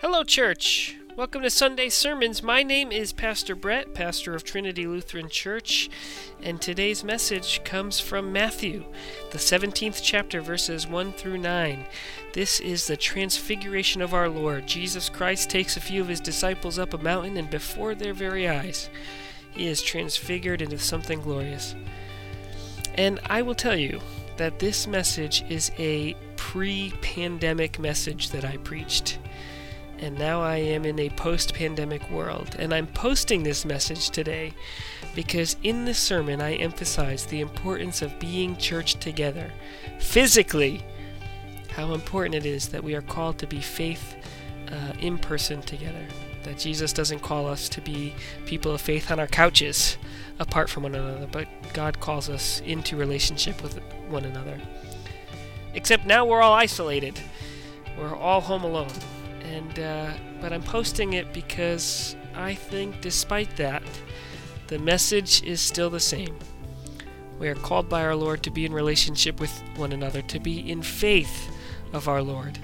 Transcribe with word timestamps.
Hello, 0.00 0.22
church. 0.22 0.94
Welcome 1.16 1.42
to 1.42 1.50
Sunday 1.50 1.88
Sermons. 1.88 2.40
My 2.40 2.62
name 2.62 2.92
is 2.92 3.12
Pastor 3.12 3.56
Brett, 3.56 3.94
pastor 3.94 4.32
of 4.36 4.44
Trinity 4.44 4.86
Lutheran 4.86 5.28
Church, 5.28 5.90
and 6.40 6.62
today's 6.62 7.02
message 7.02 7.64
comes 7.64 7.98
from 7.98 8.32
Matthew, 8.32 8.84
the 9.32 9.38
17th 9.38 9.98
chapter, 10.00 10.40
verses 10.40 10.86
1 10.86 11.14
through 11.14 11.38
9. 11.38 11.84
This 12.32 12.60
is 12.60 12.86
the 12.86 12.96
transfiguration 12.96 14.00
of 14.00 14.14
our 14.14 14.28
Lord. 14.28 14.68
Jesus 14.68 15.08
Christ 15.08 15.50
takes 15.50 15.76
a 15.76 15.80
few 15.80 16.00
of 16.00 16.06
his 16.06 16.20
disciples 16.20 16.78
up 16.78 16.94
a 16.94 16.98
mountain, 16.98 17.36
and 17.36 17.50
before 17.50 17.96
their 17.96 18.14
very 18.14 18.48
eyes, 18.48 18.88
he 19.50 19.66
is 19.66 19.82
transfigured 19.82 20.62
into 20.62 20.78
something 20.78 21.20
glorious. 21.20 21.74
And 22.94 23.18
I 23.26 23.42
will 23.42 23.56
tell 23.56 23.76
you 23.76 23.98
that 24.36 24.60
this 24.60 24.86
message 24.86 25.42
is 25.48 25.72
a 25.76 26.14
pre 26.36 26.92
pandemic 27.02 27.80
message 27.80 28.30
that 28.30 28.44
I 28.44 28.58
preached 28.58 29.18
and 30.00 30.18
now 30.18 30.42
I 30.42 30.56
am 30.56 30.84
in 30.84 30.98
a 30.98 31.10
post 31.10 31.54
pandemic 31.54 32.08
world. 32.10 32.56
And 32.58 32.72
I'm 32.72 32.86
posting 32.86 33.42
this 33.42 33.64
message 33.64 34.10
today 34.10 34.54
because 35.14 35.56
in 35.62 35.84
this 35.84 35.98
sermon 35.98 36.40
I 36.40 36.54
emphasize 36.54 37.26
the 37.26 37.40
importance 37.40 38.02
of 38.02 38.18
being 38.18 38.56
church 38.56 38.94
together, 38.94 39.52
physically, 39.98 40.82
how 41.70 41.94
important 41.94 42.34
it 42.34 42.46
is 42.46 42.68
that 42.68 42.84
we 42.84 42.94
are 42.94 43.02
called 43.02 43.38
to 43.38 43.46
be 43.46 43.60
faith 43.60 44.16
uh, 44.70 44.92
in 45.00 45.18
person 45.18 45.62
together. 45.62 46.06
That 46.44 46.58
Jesus 46.58 46.92
doesn't 46.92 47.20
call 47.20 47.46
us 47.46 47.68
to 47.70 47.80
be 47.80 48.14
people 48.46 48.72
of 48.72 48.80
faith 48.80 49.10
on 49.10 49.18
our 49.18 49.26
couches 49.26 49.98
apart 50.38 50.70
from 50.70 50.84
one 50.84 50.94
another, 50.94 51.26
but 51.30 51.48
God 51.74 51.98
calls 52.00 52.30
us 52.30 52.60
into 52.60 52.96
relationship 52.96 53.62
with 53.62 53.80
one 54.08 54.24
another. 54.24 54.60
Except 55.74 56.06
now 56.06 56.24
we're 56.24 56.40
all 56.40 56.54
isolated. 56.54 57.20
We're 57.98 58.16
all 58.16 58.40
home 58.40 58.62
alone 58.62 58.92
and 59.48 59.78
uh, 59.78 60.12
but 60.40 60.52
I'm 60.52 60.62
posting 60.62 61.14
it 61.14 61.32
because 61.32 62.16
I 62.34 62.54
think, 62.54 63.00
despite 63.00 63.56
that, 63.56 63.82
the 64.68 64.78
message 64.78 65.42
is 65.42 65.60
still 65.60 65.90
the 65.90 66.00
same. 66.00 66.38
We 67.38 67.48
are 67.48 67.54
called 67.54 67.88
by 67.88 68.02
our 68.02 68.16
Lord 68.16 68.42
to 68.42 68.50
be 68.50 68.64
in 68.64 68.72
relationship 68.72 69.40
with 69.40 69.62
one 69.76 69.92
another, 69.92 70.22
to 70.22 70.40
be 70.40 70.70
in 70.70 70.82
faith 70.82 71.50
of 71.92 72.08
our 72.08 72.22
Lord 72.22 72.58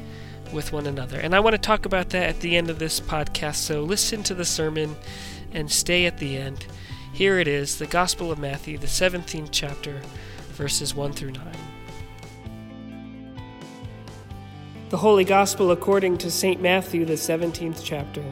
with 0.53 0.73
one 0.73 0.87
another. 0.87 1.19
And 1.19 1.35
I 1.35 1.41
want 1.41 1.55
to 1.55 1.59
talk 1.59 1.87
about 1.87 2.11
that 2.11 2.29
at 2.29 2.41
the 2.41 2.57
end 2.57 2.71
of 2.71 2.79
this 2.79 3.01
podcast, 3.01 3.57
so 3.57 3.83
listen 3.83 4.23
to 4.25 4.35
the 4.35 4.45
sermon 4.45 4.97
and 5.53 5.71
stay 5.71 6.07
at 6.07 6.19
the 6.19 6.37
end. 6.37 6.67
Here 7.13 7.39
it 7.39 7.49
is, 7.49 7.79
the 7.79 7.87
Gospel 7.87 8.33
of 8.33 8.39
Matthew, 8.39 8.77
the 8.79 8.87
17th 8.87 9.49
chapter, 9.53 10.01
verses 10.53 10.95
1 10.95 11.13
through 11.13 11.33
9. 11.33 11.64
The 14.91 14.99
Holy 14.99 15.25
Gospel 15.25 15.71
according 15.71 16.19
to 16.19 16.31
St. 16.31 16.61
Matthew, 16.61 17.07
the 17.07 17.15
17th 17.15 17.81
chapter. 17.83 18.23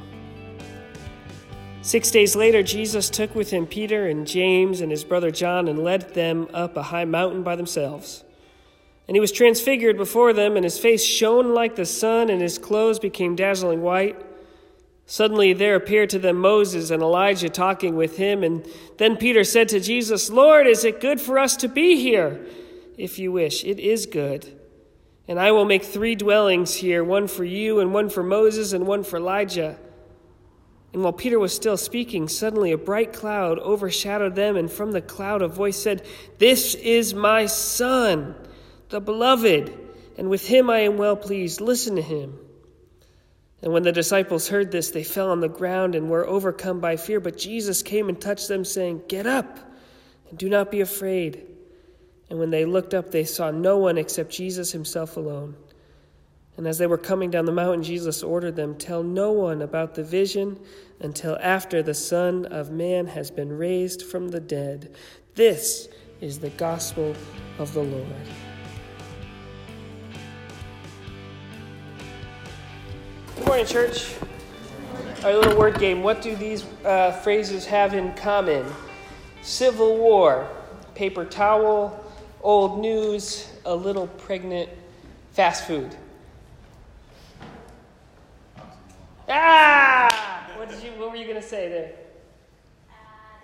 Six 1.80 2.10
days 2.10 2.36
later, 2.36 2.62
Jesus 2.62 3.08
took 3.08 3.34
with 3.34 3.50
him 3.50 3.66
Peter 3.66 4.06
and 4.06 4.26
James 4.26 4.82
and 4.82 4.90
his 4.90 5.02
brother 5.02 5.30
John 5.30 5.66
and 5.66 5.82
led 5.82 6.12
them 6.12 6.48
up 6.52 6.76
a 6.76 6.82
high 6.82 7.06
mountain 7.06 7.42
by 7.42 7.56
themselves. 7.56 8.22
And 9.08 9.16
he 9.16 9.20
was 9.20 9.32
transfigured 9.32 9.96
before 9.96 10.34
them, 10.34 10.56
and 10.56 10.62
his 10.62 10.78
face 10.78 11.02
shone 11.02 11.54
like 11.54 11.74
the 11.74 11.86
sun, 11.86 12.28
and 12.28 12.42
his 12.42 12.58
clothes 12.58 12.98
became 12.98 13.34
dazzling 13.34 13.80
white. 13.80 14.20
Suddenly 15.06 15.54
there 15.54 15.74
appeared 15.74 16.10
to 16.10 16.18
them 16.18 16.36
Moses 16.36 16.90
and 16.90 17.02
Elijah 17.02 17.48
talking 17.48 17.96
with 17.96 18.18
him. 18.18 18.44
And 18.44 18.64
then 18.98 19.16
Peter 19.16 19.42
said 19.42 19.70
to 19.70 19.80
Jesus, 19.80 20.28
Lord, 20.28 20.66
is 20.66 20.84
it 20.84 21.00
good 21.00 21.20
for 21.20 21.38
us 21.38 21.56
to 21.56 21.68
be 21.68 21.96
here? 21.96 22.44
If 22.98 23.18
you 23.18 23.32
wish, 23.32 23.64
it 23.64 23.80
is 23.80 24.04
good. 24.04 24.61
And 25.32 25.40
I 25.40 25.52
will 25.52 25.64
make 25.64 25.82
three 25.82 26.14
dwellings 26.14 26.74
here 26.74 27.02
one 27.02 27.26
for 27.26 27.42
you, 27.42 27.80
and 27.80 27.94
one 27.94 28.10
for 28.10 28.22
Moses, 28.22 28.74
and 28.74 28.86
one 28.86 29.02
for 29.02 29.16
Elijah. 29.16 29.78
And 30.92 31.02
while 31.02 31.14
Peter 31.14 31.38
was 31.38 31.54
still 31.54 31.78
speaking, 31.78 32.28
suddenly 32.28 32.70
a 32.70 32.76
bright 32.76 33.14
cloud 33.14 33.58
overshadowed 33.58 34.34
them, 34.34 34.58
and 34.58 34.70
from 34.70 34.92
the 34.92 35.00
cloud 35.00 35.40
a 35.40 35.48
voice 35.48 35.78
said, 35.78 36.06
This 36.36 36.74
is 36.74 37.14
my 37.14 37.46
Son, 37.46 38.34
the 38.90 39.00
beloved, 39.00 39.72
and 40.18 40.28
with 40.28 40.46
him 40.46 40.68
I 40.68 40.80
am 40.80 40.98
well 40.98 41.16
pleased. 41.16 41.62
Listen 41.62 41.96
to 41.96 42.02
him. 42.02 42.38
And 43.62 43.72
when 43.72 43.84
the 43.84 43.90
disciples 43.90 44.48
heard 44.48 44.70
this, 44.70 44.90
they 44.90 45.02
fell 45.02 45.30
on 45.30 45.40
the 45.40 45.48
ground 45.48 45.94
and 45.94 46.10
were 46.10 46.26
overcome 46.26 46.78
by 46.78 46.96
fear. 46.96 47.20
But 47.20 47.38
Jesus 47.38 47.82
came 47.82 48.10
and 48.10 48.20
touched 48.20 48.48
them, 48.48 48.66
saying, 48.66 49.04
Get 49.08 49.26
up, 49.26 49.58
and 50.28 50.38
do 50.38 50.50
not 50.50 50.70
be 50.70 50.82
afraid. 50.82 51.46
And 52.32 52.38
when 52.38 52.48
they 52.48 52.64
looked 52.64 52.94
up, 52.94 53.10
they 53.10 53.24
saw 53.24 53.50
no 53.50 53.76
one 53.76 53.98
except 53.98 54.30
Jesus 54.30 54.72
himself 54.72 55.18
alone. 55.18 55.54
And 56.56 56.66
as 56.66 56.78
they 56.78 56.86
were 56.86 56.96
coming 56.96 57.30
down 57.30 57.44
the 57.44 57.52
mountain, 57.52 57.82
Jesus 57.82 58.22
ordered 58.22 58.56
them, 58.56 58.74
Tell 58.74 59.02
no 59.02 59.32
one 59.32 59.60
about 59.60 59.94
the 59.94 60.02
vision 60.02 60.58
until 61.00 61.36
after 61.42 61.82
the 61.82 61.92
Son 61.92 62.46
of 62.46 62.70
Man 62.70 63.06
has 63.06 63.30
been 63.30 63.52
raised 63.52 64.04
from 64.04 64.30
the 64.30 64.40
dead. 64.40 64.94
This 65.34 65.90
is 66.22 66.38
the 66.38 66.48
gospel 66.48 67.14
of 67.58 67.74
the 67.74 67.82
Lord. 67.82 68.06
Good 73.36 73.46
morning, 73.46 73.66
church. 73.66 74.14
Our 75.22 75.34
little 75.34 75.58
word 75.58 75.78
game. 75.78 76.02
What 76.02 76.22
do 76.22 76.34
these 76.34 76.64
uh, 76.86 77.12
phrases 77.12 77.66
have 77.66 77.92
in 77.92 78.14
common? 78.14 78.64
Civil 79.42 79.98
war, 79.98 80.48
paper 80.94 81.26
towel, 81.26 82.01
old 82.42 82.80
news, 82.80 83.48
a 83.64 83.74
little 83.74 84.06
pregnant, 84.06 84.68
fast 85.32 85.66
food. 85.66 85.96
Ah! 89.28 90.48
What 90.56 90.68
did 90.68 90.82
you? 90.82 90.90
What 90.92 91.10
were 91.10 91.16
you 91.16 91.24
going 91.24 91.40
to 91.40 91.46
say 91.46 91.68
there? 91.68 91.92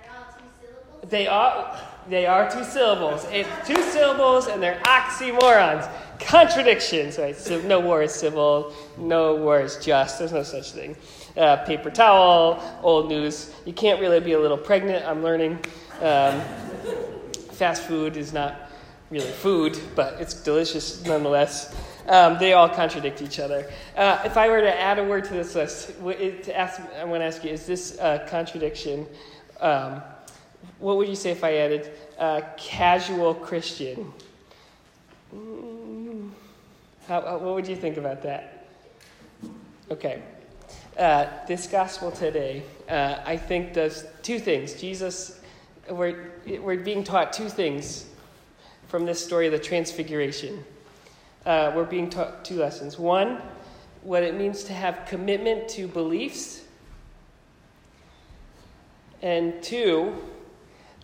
Uh, 0.04 1.06
they 1.06 1.26
are. 1.26 1.80
They 2.08 2.26
are 2.26 2.50
two 2.50 2.64
syllables. 2.64 3.26
It's 3.30 3.48
two 3.66 3.80
syllables, 3.82 4.48
and 4.48 4.62
they're 4.62 4.80
oxymorons, 4.84 5.90
contradictions. 6.18 7.18
Right? 7.18 7.36
So 7.36 7.60
no 7.62 7.80
war 7.80 8.02
is 8.02 8.12
civil. 8.12 8.72
No 8.96 9.36
war 9.36 9.60
is 9.60 9.76
just. 9.76 10.18
There's 10.18 10.32
no 10.32 10.42
such 10.42 10.72
thing. 10.72 10.96
Uh, 11.36 11.56
paper 11.64 11.90
towel, 11.90 12.62
old 12.82 13.08
news. 13.08 13.54
You 13.64 13.72
can't 13.72 14.00
really 14.00 14.20
be 14.20 14.32
a 14.32 14.40
little 14.40 14.58
pregnant. 14.58 15.06
I'm 15.06 15.22
learning. 15.22 15.58
Um, 16.00 16.40
fast 17.52 17.82
food 17.82 18.16
is 18.16 18.32
not 18.32 18.67
really 19.10 19.30
food, 19.30 19.78
but 19.94 20.20
it's 20.20 20.34
delicious 20.34 21.04
nonetheless. 21.04 21.74
Um, 22.08 22.38
they 22.38 22.54
all 22.54 22.68
contradict 22.68 23.20
each 23.20 23.38
other. 23.38 23.70
Uh, 23.96 24.22
if 24.24 24.36
I 24.36 24.48
were 24.48 24.60
to 24.60 24.80
add 24.80 24.98
a 24.98 25.04
word 25.04 25.24
to 25.24 25.34
this 25.34 25.54
list, 25.54 25.92
to 26.00 26.58
ask, 26.58 26.80
I 26.98 27.04
want 27.04 27.20
to 27.20 27.26
ask 27.26 27.44
you: 27.44 27.50
Is 27.50 27.66
this 27.66 27.98
a 27.98 28.26
contradiction? 28.28 29.06
Um, 29.60 30.02
what 30.78 30.96
would 30.96 31.08
you 31.08 31.16
say 31.16 31.30
if 31.30 31.44
I 31.44 31.56
added 31.56 31.90
uh, 32.18 32.42
casual 32.56 33.34
Christian? 33.34 34.12
Mm, 35.34 36.30
how, 37.06 37.20
how, 37.20 37.38
what 37.38 37.54
would 37.54 37.68
you 37.68 37.76
think 37.76 37.96
about 37.96 38.22
that? 38.22 38.66
Okay. 39.90 40.22
Uh, 40.96 41.26
this 41.46 41.66
gospel 41.66 42.10
today, 42.10 42.62
uh, 42.88 43.18
I 43.24 43.36
think, 43.36 43.72
does 43.72 44.04
two 44.22 44.38
things. 44.38 44.74
Jesus, 44.74 45.40
we're, 45.88 46.32
we're 46.60 46.76
being 46.76 47.04
taught 47.04 47.32
two 47.32 47.48
things 47.48 48.06
from 48.88 49.04
this 49.04 49.22
story 49.22 49.46
of 49.46 49.52
the 49.52 49.58
Transfiguration. 49.58 50.64
Uh, 51.46 51.72
we're 51.74 51.84
being 51.84 52.10
taught 52.10 52.44
two 52.44 52.56
lessons. 52.56 52.98
One, 52.98 53.40
what 54.02 54.22
it 54.22 54.34
means 54.34 54.64
to 54.64 54.72
have 54.72 55.04
commitment 55.06 55.68
to 55.70 55.86
beliefs. 55.86 56.62
And 59.22 59.62
two, 59.62 60.14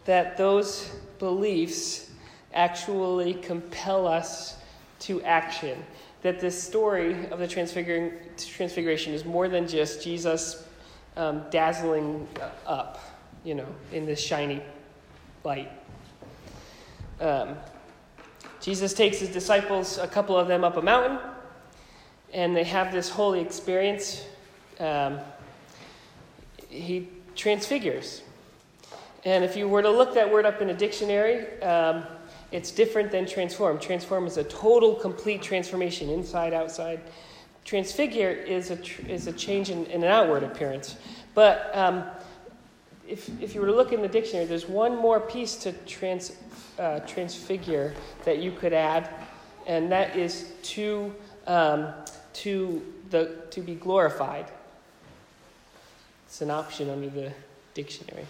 that 0.06 0.36
those 0.36 0.90
beliefs 1.18 2.10
actually 2.54 3.34
compel 3.34 4.06
us 4.06 4.56
to 5.00 5.22
action. 5.22 5.84
That 6.22 6.40
this 6.40 6.60
story 6.60 7.26
of 7.28 7.38
the 7.38 7.46
Transfiguration 7.46 9.12
is 9.12 9.24
more 9.26 9.48
than 9.48 9.68
just 9.68 10.02
Jesus 10.02 10.66
um, 11.16 11.42
dazzling 11.50 12.26
up, 12.66 12.98
you 13.44 13.54
know, 13.54 13.66
in 13.92 14.06
this 14.06 14.20
shiny 14.20 14.62
light. 15.44 15.70
Um, 17.20 17.56
Jesus 18.64 18.94
takes 18.94 19.18
his 19.18 19.28
disciples, 19.28 19.98
a 19.98 20.08
couple 20.08 20.38
of 20.38 20.48
them, 20.48 20.64
up 20.64 20.78
a 20.78 20.80
mountain, 20.80 21.18
and 22.32 22.56
they 22.56 22.64
have 22.64 22.92
this 22.92 23.10
holy 23.10 23.42
experience. 23.42 24.24
Um, 24.80 25.18
he 26.70 27.08
transfigures. 27.36 28.22
And 29.26 29.44
if 29.44 29.54
you 29.54 29.68
were 29.68 29.82
to 29.82 29.90
look 29.90 30.14
that 30.14 30.32
word 30.32 30.46
up 30.46 30.62
in 30.62 30.70
a 30.70 30.74
dictionary, 30.74 31.60
um, 31.60 32.04
it's 32.52 32.70
different 32.70 33.10
than 33.10 33.26
transform. 33.26 33.78
Transform 33.78 34.26
is 34.26 34.38
a 34.38 34.44
total, 34.44 34.94
complete 34.94 35.42
transformation, 35.42 36.08
inside, 36.08 36.54
outside. 36.54 37.00
Transfigure 37.66 38.30
is 38.30 38.70
a, 38.70 38.76
tr- 38.76 39.02
is 39.08 39.26
a 39.26 39.32
change 39.34 39.68
in, 39.68 39.84
in, 39.86 40.02
an 40.02 40.10
outward 40.10 40.42
appearance. 40.42 40.96
But 41.34 41.70
um, 41.74 42.04
if, 43.08 43.30
if 43.42 43.54
you 43.54 43.60
were 43.60 43.66
to 43.66 43.74
look 43.74 43.92
in 43.92 44.02
the 44.02 44.08
dictionary, 44.08 44.46
there's 44.46 44.68
one 44.68 44.96
more 44.96 45.20
piece 45.20 45.56
to 45.56 45.72
trans, 45.86 46.32
uh, 46.78 47.00
transfigure 47.00 47.94
that 48.24 48.38
you 48.38 48.52
could 48.52 48.72
add, 48.72 49.10
and 49.66 49.90
that 49.92 50.16
is 50.16 50.52
to 50.62 51.14
um, 51.46 51.92
to, 52.34 52.82
the, 53.10 53.36
to 53.50 53.60
be 53.60 53.74
glorified. 53.74 54.46
It's 56.26 56.42
an 56.42 56.50
option 56.50 56.90
under 56.90 57.08
the 57.08 57.32
dictionary. 57.74 58.26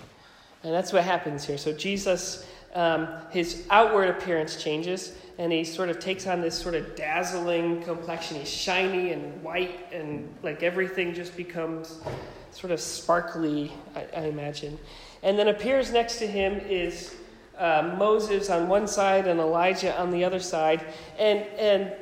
And 0.63 0.73
that's 0.73 0.93
what 0.93 1.05
happens 1.05 1.45
here. 1.45 1.59
So 1.59 1.73
Jesus, 1.73 2.47
um, 2.75 3.09
his 3.31 3.67
outward 3.71 4.09
appearance 4.09 4.63
changes, 4.63 5.15
and 5.39 5.53
he 5.53 5.65
sort 5.65 5.89
of 5.89 5.99
takes 5.99 6.27
on 6.27 6.41
this 6.41 6.55
sort 6.57 6.75
of 6.75 6.95
dazzling 6.95 7.83
complexion. 7.83 8.39
He's 8.39 8.49
shiny 8.49 9.13
and 9.13 9.43
white, 9.43 9.93
and 9.93 10.33
like 10.43 10.63
everything 10.63 11.13
just 11.13 11.37
becomes 11.37 11.99
sort 12.55 12.73
of 12.73 12.81
sparkly, 12.81 13.73
I, 13.95 14.07
I 14.17 14.25
imagine. 14.27 14.79
And 15.23 15.39
then 15.39 15.49
appears 15.49 15.91
next 15.91 16.19
to 16.19 16.27
him 16.27 16.61
is 16.69 17.15
uh, 17.59 17.95
Moses 17.99 18.51
on 18.51 18.69
one 18.69 18.87
side 18.87 19.27
and 19.27 19.41
Elijah 19.41 19.99
on 19.99 20.11
the 20.11 20.25
other 20.25 20.41
side. 20.41 20.85
And, 21.19 21.41
and 21.59 21.93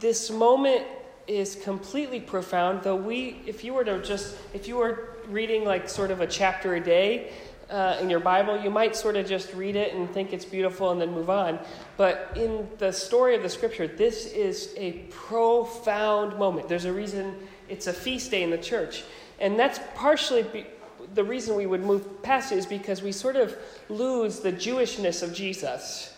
this 0.00 0.30
moment 0.30 0.84
is 1.26 1.56
completely 1.56 2.20
profound, 2.20 2.82
though 2.82 2.96
we, 2.96 3.40
if 3.46 3.64
you 3.64 3.74
were 3.74 3.84
to 3.84 4.02
just, 4.02 4.36
if 4.54 4.66
you 4.66 4.76
were 4.76 5.16
reading 5.28 5.64
like 5.64 5.88
sort 5.88 6.10
of 6.10 6.20
a 6.20 6.26
chapter 6.26 6.74
a 6.74 6.80
day 6.80 7.32
uh, 7.70 7.96
in 8.00 8.10
your 8.10 8.20
Bible, 8.20 8.60
you 8.60 8.70
might 8.70 8.96
sort 8.96 9.16
of 9.16 9.26
just 9.26 9.52
read 9.54 9.76
it 9.76 9.94
and 9.94 10.10
think 10.10 10.32
it's 10.32 10.44
beautiful 10.44 10.90
and 10.90 11.00
then 11.00 11.12
move 11.12 11.30
on. 11.30 11.58
But 11.96 12.32
in 12.36 12.68
the 12.78 12.92
story 12.92 13.36
of 13.36 13.42
the 13.42 13.48
scripture, 13.48 13.86
this 13.86 14.26
is 14.26 14.74
a 14.76 14.92
profound 15.10 16.38
moment. 16.38 16.68
There's 16.68 16.84
a 16.84 16.92
reason 16.92 17.34
it's 17.68 17.86
a 17.86 17.92
feast 17.92 18.30
day 18.30 18.42
in 18.42 18.50
the 18.50 18.58
church. 18.58 19.04
And 19.40 19.58
that's 19.58 19.80
partially 19.94 20.42
be, 20.42 20.66
the 21.14 21.24
reason 21.24 21.56
we 21.56 21.66
would 21.66 21.82
move 21.82 22.22
past 22.22 22.52
it 22.52 22.58
is 22.58 22.66
because 22.66 23.02
we 23.02 23.12
sort 23.12 23.36
of 23.36 23.56
lose 23.88 24.40
the 24.40 24.52
Jewishness 24.52 25.22
of 25.22 25.34
Jesus, 25.34 26.16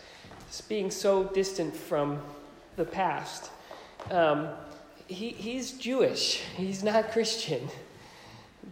being 0.68 0.90
so 0.90 1.24
distant 1.24 1.74
from 1.74 2.20
the 2.76 2.84
past. 2.84 3.50
Um, 4.10 4.48
he, 5.06 5.30
he's 5.30 5.72
Jewish. 5.72 6.42
He's 6.56 6.82
not 6.82 7.10
Christian. 7.12 7.68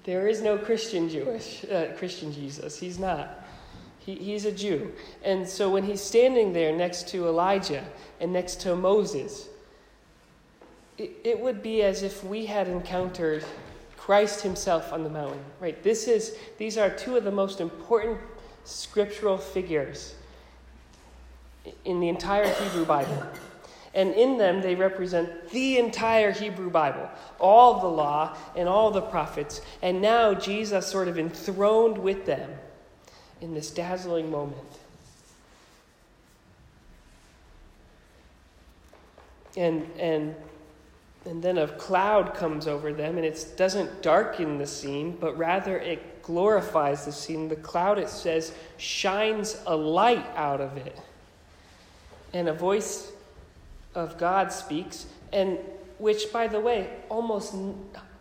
There 0.05 0.29
is 0.29 0.43
no 0.43 0.59
Christian 0.59 1.09
Jewish, 1.09 1.65
uh, 1.65 1.89
Christian 1.97 2.33
Jesus. 2.33 2.79
He's 2.79 2.99
not. 2.99 3.45
He, 3.99 4.17
he's 4.17 4.45
a 4.47 4.53
Jew. 4.53 4.93
And 5.23 5.49
so 5.49 5.71
when 5.71 5.85
he's 5.85 6.01
standing 6.01 6.53
there 6.53 6.75
next 6.75 7.09
to 7.09 7.27
Elijah 7.27 7.85
and 8.21 8.33
next 8.33 8.61
to 8.63 8.75
Moses, 8.75 9.49
it, 10.99 11.11
it 11.25 11.41
would 11.41 11.63
be 11.63 11.83
as 11.83 12.03
if 12.03 12.25
we 12.25 12.47
had 12.47 12.69
encountered 12.69 13.45
Christ 13.97 14.43
himself 14.43 14.93
on 14.93 15.05
the 15.05 15.11
mountain. 15.11 15.43
Right? 15.61 15.83
This 15.83 16.09
is, 16.09 16.37
these 16.59 16.77
are 16.77 16.91
two 16.91 17.17
of 17.17 17.25
the 17.25 17.31
most 17.31 17.61
important 17.61 18.19
scriptural 18.65 19.39
figures 19.39 20.15
in 21.85 22.01
the 22.01 22.09
entire 22.09 22.49
Hebrew 22.49 22.85
Bible. 22.85 23.27
And 23.95 24.15
in 24.15 24.39
them, 24.39 24.63
they 24.63 24.75
represent 24.75 25.51
the 25.51 25.79
entire 25.79 26.33
Hebrew 26.33 26.71
Bible, 26.71 27.09
all 27.39 27.81
the 27.81 27.89
law 27.89 28.37
and 28.57 28.69
all 28.69 28.91
the 28.91 29.03
prophets. 29.03 29.61
And 29.83 30.01
now 30.01 30.33
Jesus 30.33 30.87
sort 30.87 31.09
of 31.09 31.19
enthroned 31.19 31.99
with 31.99 32.25
them 32.25 32.51
in 33.41 33.55
this 33.55 33.71
dazzling 33.71 34.31
moment. 34.31 34.57
And, 39.57 39.91
and, 39.99 40.35
and 41.25 41.43
then 41.43 41.59
a 41.59 41.69
cloud 41.69 42.35
comes 42.35 42.67
over 42.67 42.93
them, 42.93 43.17
and 43.17 43.25
it 43.25 43.55
doesn't 43.57 44.03
darken 44.03 44.59
the 44.59 44.67
scene, 44.67 45.17
but 45.21 45.37
rather 45.39 45.79
it 45.79 46.23
glorifies 46.23 47.05
the 47.05 47.13
scene. 47.13 47.49
The 47.49 47.57
cloud, 47.57 47.99
it 47.99 48.09
says, 48.09 48.53
shines 48.77 49.61
a 49.67 49.77
light 49.77 50.27
out 50.35 50.61
of 50.61 50.77
it. 50.77 50.99
And 52.33 52.49
a 52.49 52.53
voice 52.53 53.13
of 53.95 54.19
God 54.19 54.53
speaks, 54.53 55.07
and 55.33 55.59
which, 55.99 56.33
by 56.33 56.49
the 56.49 56.59
way, 56.59 56.91
almost 57.09 57.55
n- 57.55 57.79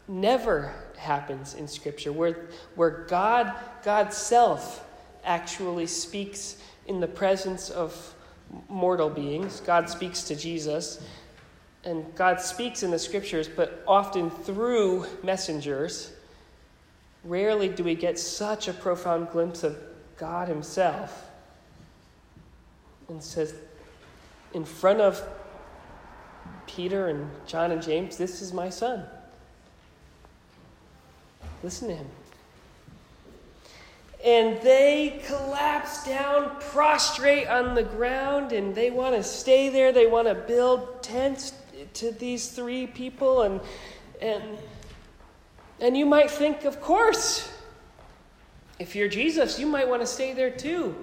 never 0.08 0.74
happens 0.98 1.56
in 1.56 1.68
Scripture, 1.68 2.12
where, 2.12 2.50
where 2.76 3.06
God, 3.08 3.54
God's 3.84 4.18
self, 4.18 4.86
actually 5.24 5.88
speaks 5.88 6.58
in 6.88 7.00
the 7.00 7.08
presence 7.08 7.70
of 7.70 8.14
mortal 8.68 9.10
beings. 9.10 9.62
God 9.62 9.90
speaks 9.90 10.24
to 10.24 10.36
Jesus, 10.36 11.04
and 11.84 12.14
God 12.16 12.40
speaks 12.40 12.84
in 12.84 12.92
the 12.92 13.00
Scriptures, 13.00 13.48
but 13.48 13.84
often 13.88 14.30
through 14.30 15.06
messengers. 15.24 16.12
Rarely 17.24 17.70
do 17.70 17.84
we 17.84 17.96
get 17.96 18.20
such 18.20 18.68
a 18.68 18.74
profound 18.74 19.30
glimpse 19.32 19.64
of 19.64 19.78
God 20.18 20.48
Himself. 20.48 21.30
And 23.10 23.22
says, 23.22 23.54
in 24.54 24.66
front 24.66 25.02
of 25.02 25.22
Peter 26.68 27.08
and 27.08 27.30
John 27.48 27.72
and 27.72 27.82
James, 27.82 28.18
This 28.18 28.42
is 28.42 28.54
my 28.54 28.70
son. 28.70 29.06
Listen 31.64 31.90
to 31.90 31.96
him. 31.96 32.08
And 34.24 34.62
they 34.62 35.22
collapse 35.26 36.06
down, 36.06 36.60
prostrate 36.60 37.48
on 37.48 37.74
the 37.74 37.84
ground, 37.84 38.52
and 38.52 38.74
they 38.76 38.92
want 38.92 39.16
to 39.16 39.24
stay 39.24 39.70
there. 39.70 39.92
They 39.92 40.06
want 40.06 40.28
to 40.28 40.36
build 40.36 41.02
tents 41.02 41.54
to 41.96 42.12
these 42.12 42.50
three 42.50 42.88
people. 42.88 43.42
And, 43.44 43.62
and, 44.22 44.44
and 45.80 45.98
you 45.98 46.06
might 46.06 46.32
think, 46.32 46.66
of 46.66 46.82
course, 46.82 47.52
if 48.80 48.96
you're 48.96 49.10
Jesus, 49.10 49.60
you 49.60 49.68
might 49.68 49.88
want 49.88 50.02
to 50.02 50.08
stay 50.08 50.34
there 50.34 50.52
too 50.52 50.96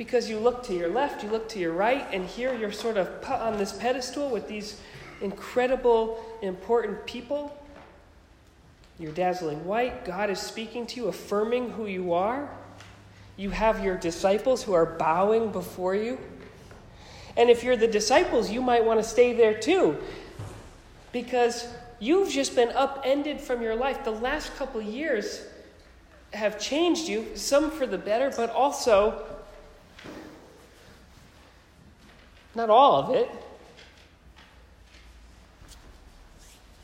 because 0.00 0.30
you 0.30 0.38
look 0.38 0.62
to 0.62 0.72
your 0.72 0.88
left, 0.88 1.22
you 1.22 1.28
look 1.28 1.46
to 1.46 1.58
your 1.58 1.72
right, 1.72 2.06
and 2.10 2.24
here 2.24 2.54
you're 2.54 2.72
sort 2.72 2.96
of 2.96 3.20
put 3.20 3.36
on 3.36 3.58
this 3.58 3.72
pedestal 3.74 4.30
with 4.30 4.48
these 4.48 4.80
incredible, 5.20 6.24
important 6.40 7.04
people. 7.04 7.54
You're 8.98 9.12
dazzling 9.12 9.62
white. 9.66 10.06
God 10.06 10.30
is 10.30 10.38
speaking 10.38 10.86
to 10.86 10.96
you, 11.00 11.08
affirming 11.08 11.70
who 11.72 11.84
you 11.84 12.14
are. 12.14 12.48
You 13.36 13.50
have 13.50 13.84
your 13.84 13.96
disciples 13.96 14.62
who 14.62 14.72
are 14.72 14.86
bowing 14.86 15.52
before 15.52 15.94
you. 15.94 16.18
And 17.36 17.50
if 17.50 17.62
you're 17.64 17.76
the 17.76 17.88
disciples, 17.88 18.50
you 18.50 18.60
might 18.60 18.84
want 18.84 19.00
to 19.00 19.08
stay 19.08 19.32
there 19.32 19.58
too, 19.58 19.96
because 21.12 21.66
you've 21.98 22.30
just 22.30 22.54
been 22.54 22.70
upended 22.70 23.40
from 23.40 23.62
your 23.62 23.76
life. 23.76 24.04
The 24.04 24.10
last 24.10 24.54
couple 24.56 24.82
years 24.82 25.42
have 26.32 26.60
changed 26.60 27.08
you, 27.08 27.26
some 27.34 27.70
for 27.70 27.86
the 27.86 27.98
better, 27.98 28.30
but 28.36 28.50
also 28.50 29.24
Not 32.54 32.70
all 32.70 32.96
of 32.96 33.14
it. 33.14 33.30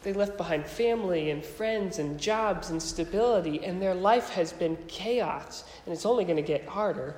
They 0.03 0.13
left 0.13 0.37
behind 0.37 0.67
family 0.67 1.31
and 1.31 1.45
friends 1.45 1.99
and 1.99 2.21
jobs 2.21 2.71
and 2.71 2.81
stability, 2.81 3.65
and 3.65 3.83
their 3.83 3.95
life 3.95 4.31
has 4.31 4.53
been 4.53 4.79
chaos, 4.87 5.65
and 5.85 5.93
it's 5.93 6.07
only 6.07 6.25
going 6.25 6.37
to 6.37 6.43
get 6.43 6.67
harder. 6.67 7.17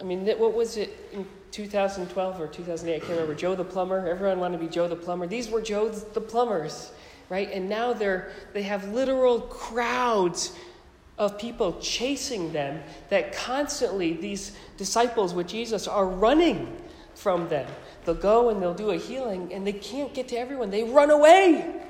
I 0.00 0.04
mean, 0.04 0.26
what 0.26 0.54
was 0.54 0.76
it 0.76 0.96
in 1.12 1.26
2012 1.52 2.40
or 2.40 2.46
2008? 2.46 2.94
I 2.94 2.98
can't 2.98 3.10
remember. 3.10 3.34
Joe 3.34 3.54
the 3.54 3.64
plumber. 3.64 4.06
Everyone 4.06 4.40
wanted 4.40 4.58
to 4.58 4.64
be 4.64 4.70
Joe 4.70 4.88
the 4.88 4.96
plumber. 4.96 5.26
These 5.26 5.48
were 5.48 5.62
Joe 5.62 5.88
the 5.88 6.20
plumbers, 6.20 6.92
right? 7.30 7.50
And 7.50 7.68
now 7.68 7.92
they're 7.92 8.30
they 8.52 8.62
have 8.62 8.92
literal 8.92 9.40
crowds 9.40 10.52
of 11.18 11.38
people 11.38 11.78
chasing 11.80 12.52
them 12.52 12.82
that 13.08 13.32
constantly 13.32 14.12
these 14.12 14.52
disciples 14.76 15.32
with 15.32 15.48
Jesus 15.48 15.88
are 15.88 16.06
running 16.06 16.76
from 17.14 17.48
them. 17.48 17.66
They'll 18.04 18.14
go 18.14 18.50
and 18.50 18.62
they'll 18.62 18.74
do 18.74 18.90
a 18.90 18.98
healing 18.98 19.52
and 19.52 19.66
they 19.66 19.72
can't 19.72 20.12
get 20.12 20.28
to 20.28 20.36
everyone. 20.36 20.70
They 20.70 20.84
run 20.84 21.10
away. 21.10 21.85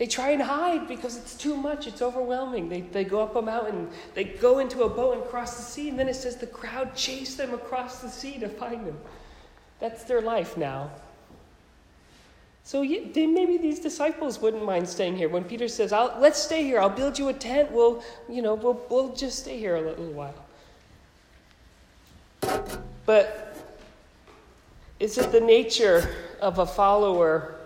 They 0.00 0.06
try 0.06 0.30
and 0.30 0.40
hide 0.40 0.88
because 0.88 1.18
it's 1.18 1.36
too 1.36 1.54
much, 1.54 1.86
it's 1.86 2.00
overwhelming. 2.00 2.70
They, 2.70 2.80
they 2.80 3.04
go 3.04 3.20
up 3.20 3.36
a 3.36 3.42
mountain, 3.42 3.86
they 4.14 4.24
go 4.24 4.58
into 4.58 4.84
a 4.84 4.88
boat 4.88 5.18
and 5.18 5.24
cross 5.24 5.58
the 5.58 5.62
sea, 5.62 5.90
and 5.90 5.98
then 5.98 6.08
it 6.08 6.14
says 6.16 6.38
the 6.38 6.46
crowd 6.46 6.96
chased 6.96 7.36
them 7.36 7.52
across 7.52 8.00
the 8.00 8.08
sea 8.08 8.38
to 8.38 8.48
find 8.48 8.86
them. 8.86 8.98
That's 9.78 10.04
their 10.04 10.22
life 10.22 10.56
now. 10.56 10.90
So 12.64 12.80
yeah, 12.80 13.00
maybe 13.14 13.58
these 13.58 13.78
disciples 13.78 14.40
wouldn't 14.40 14.64
mind 14.64 14.88
staying 14.88 15.18
here. 15.18 15.28
When 15.28 15.44
Peter 15.44 15.68
says, 15.68 15.92
I'll, 15.92 16.16
"Let's 16.18 16.42
stay 16.42 16.64
here. 16.64 16.80
I'll 16.80 16.88
build 16.88 17.18
you 17.18 17.28
a 17.28 17.34
tent. 17.34 17.70
We'll, 17.70 18.02
you 18.26 18.40
know, 18.40 18.54
we'll, 18.54 18.80
we'll 18.88 19.14
just 19.14 19.40
stay 19.40 19.58
here 19.58 19.76
a 19.76 19.82
little 19.82 20.12
while." 20.12 20.46
But 23.04 23.54
is 24.98 25.18
it 25.18 25.30
the 25.30 25.42
nature 25.42 26.08
of 26.40 26.58
a 26.58 26.64
follower 26.64 27.59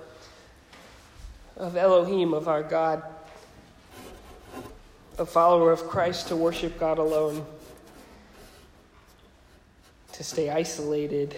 of 1.56 1.76
Elohim, 1.76 2.34
of 2.34 2.49
our 2.49 2.62
God, 2.62 3.02
a 5.18 5.26
follower 5.26 5.70
of 5.73 5.87
Christ, 5.88 6.28
to 6.28 6.37
worship 6.37 6.78
God 6.78 6.99
alone, 6.99 7.44
to 10.12 10.25
stay 10.25 10.50
isolated? 10.50 11.37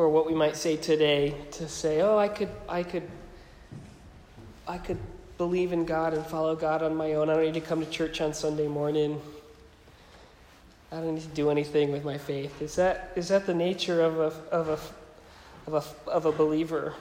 or 0.00 0.08
what 0.08 0.26
we 0.26 0.32
might 0.32 0.56
say 0.56 0.78
today 0.78 1.34
to 1.50 1.68
say, 1.68 2.00
oh, 2.00 2.16
I 2.16 2.28
could, 2.28 2.48
I 2.66 2.82
could, 2.82 3.06
I 4.66 4.78
could 4.78 4.96
believe 5.36 5.74
in 5.74 5.84
God 5.84 6.14
and 6.14 6.24
follow 6.24 6.56
God 6.56 6.82
on 6.82 6.96
my 6.96 7.12
own. 7.12 7.28
I 7.28 7.34
don't 7.34 7.44
need 7.44 7.52
to 7.52 7.60
come 7.60 7.84
to 7.84 7.90
church 7.90 8.22
on 8.22 8.32
Sunday 8.32 8.66
morning. 8.66 9.20
I 10.90 10.96
don't 10.96 11.16
need 11.16 11.20
to 11.24 11.28
do 11.28 11.50
anything 11.50 11.92
with 11.92 12.02
my 12.02 12.16
faith. 12.16 12.62
Is 12.62 12.76
that, 12.76 13.12
is 13.14 13.28
that 13.28 13.44
the 13.44 13.52
nature 13.52 14.00
of 14.00 14.18
a, 14.20 14.32
of, 14.50 14.68
a, 14.70 14.78
of, 15.72 15.96
a, 16.06 16.10
of 16.10 16.26
a 16.26 16.32
believer? 16.32 16.94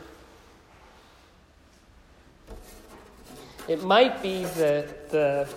It 3.68 3.84
might 3.84 4.22
be 4.22 4.46
the, 4.46 4.88
the 5.10 5.48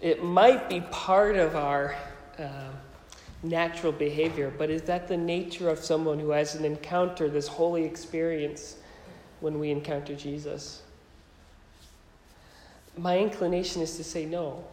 it 0.00 0.24
might 0.24 0.68
be 0.68 0.80
part 0.80 1.36
of 1.36 1.54
our 1.54 1.94
uh, 2.38 2.70
natural 3.42 3.92
behavior, 3.92 4.52
but 4.56 4.70
is 4.70 4.82
that 4.82 5.08
the 5.08 5.16
nature 5.16 5.68
of 5.68 5.78
someone 5.78 6.18
who 6.18 6.30
has 6.30 6.54
an 6.54 6.64
encounter, 6.64 7.28
this 7.28 7.46
holy 7.46 7.84
experience 7.84 8.76
when 9.40 9.58
we 9.58 9.70
encounter 9.70 10.14
Jesus? 10.14 10.82
My 12.96 13.18
inclination 13.18 13.82
is 13.82 13.96
to 13.96 14.04
say 14.04 14.26
no. 14.26 14.64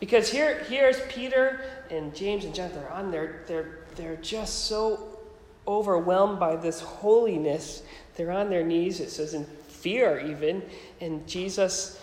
Because 0.00 0.30
here, 0.30 0.64
here's 0.68 1.00
Peter 1.08 1.60
and 1.90 2.14
James 2.14 2.44
and 2.44 2.54
John, 2.54 2.70
they're 2.74 2.92
on 2.92 3.10
their, 3.10 3.44
they're, 3.46 3.78
they're 3.96 4.16
just 4.16 4.66
so 4.66 5.18
overwhelmed 5.66 6.38
by 6.38 6.56
this 6.56 6.80
holiness. 6.80 7.82
They're 8.16 8.32
on 8.32 8.50
their 8.50 8.64
knees, 8.64 9.00
it 9.00 9.10
says 9.10 9.34
in 9.34 9.44
fear 9.68 10.18
even, 10.18 10.62
and 11.00 11.26
Jesus 11.28 12.00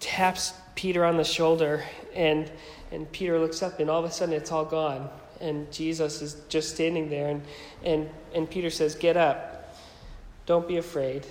taps 0.00 0.52
Peter 0.74 1.04
on 1.04 1.16
the 1.16 1.24
shoulder, 1.24 1.84
and, 2.14 2.50
and 2.90 3.10
Peter 3.12 3.38
looks 3.38 3.62
up, 3.62 3.78
and 3.78 3.88
all 3.88 4.00
of 4.00 4.04
a 4.04 4.12
sudden 4.12 4.34
it's 4.34 4.50
all 4.50 4.64
gone. 4.64 5.08
And 5.40 5.70
Jesus 5.72 6.22
is 6.22 6.36
just 6.48 6.74
standing 6.74 7.08
there, 7.08 7.28
and, 7.28 7.42
and, 7.84 8.10
and 8.34 8.50
Peter 8.50 8.70
says, 8.70 8.94
Get 8.94 9.16
up. 9.16 9.76
Don't 10.46 10.66
be 10.66 10.76
afraid. 10.76 11.26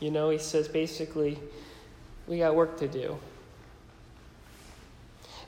You 0.00 0.10
know, 0.10 0.30
he 0.30 0.38
says 0.38 0.68
basically, 0.68 1.38
We 2.26 2.38
got 2.38 2.54
work 2.54 2.78
to 2.78 2.88
do. 2.88 3.18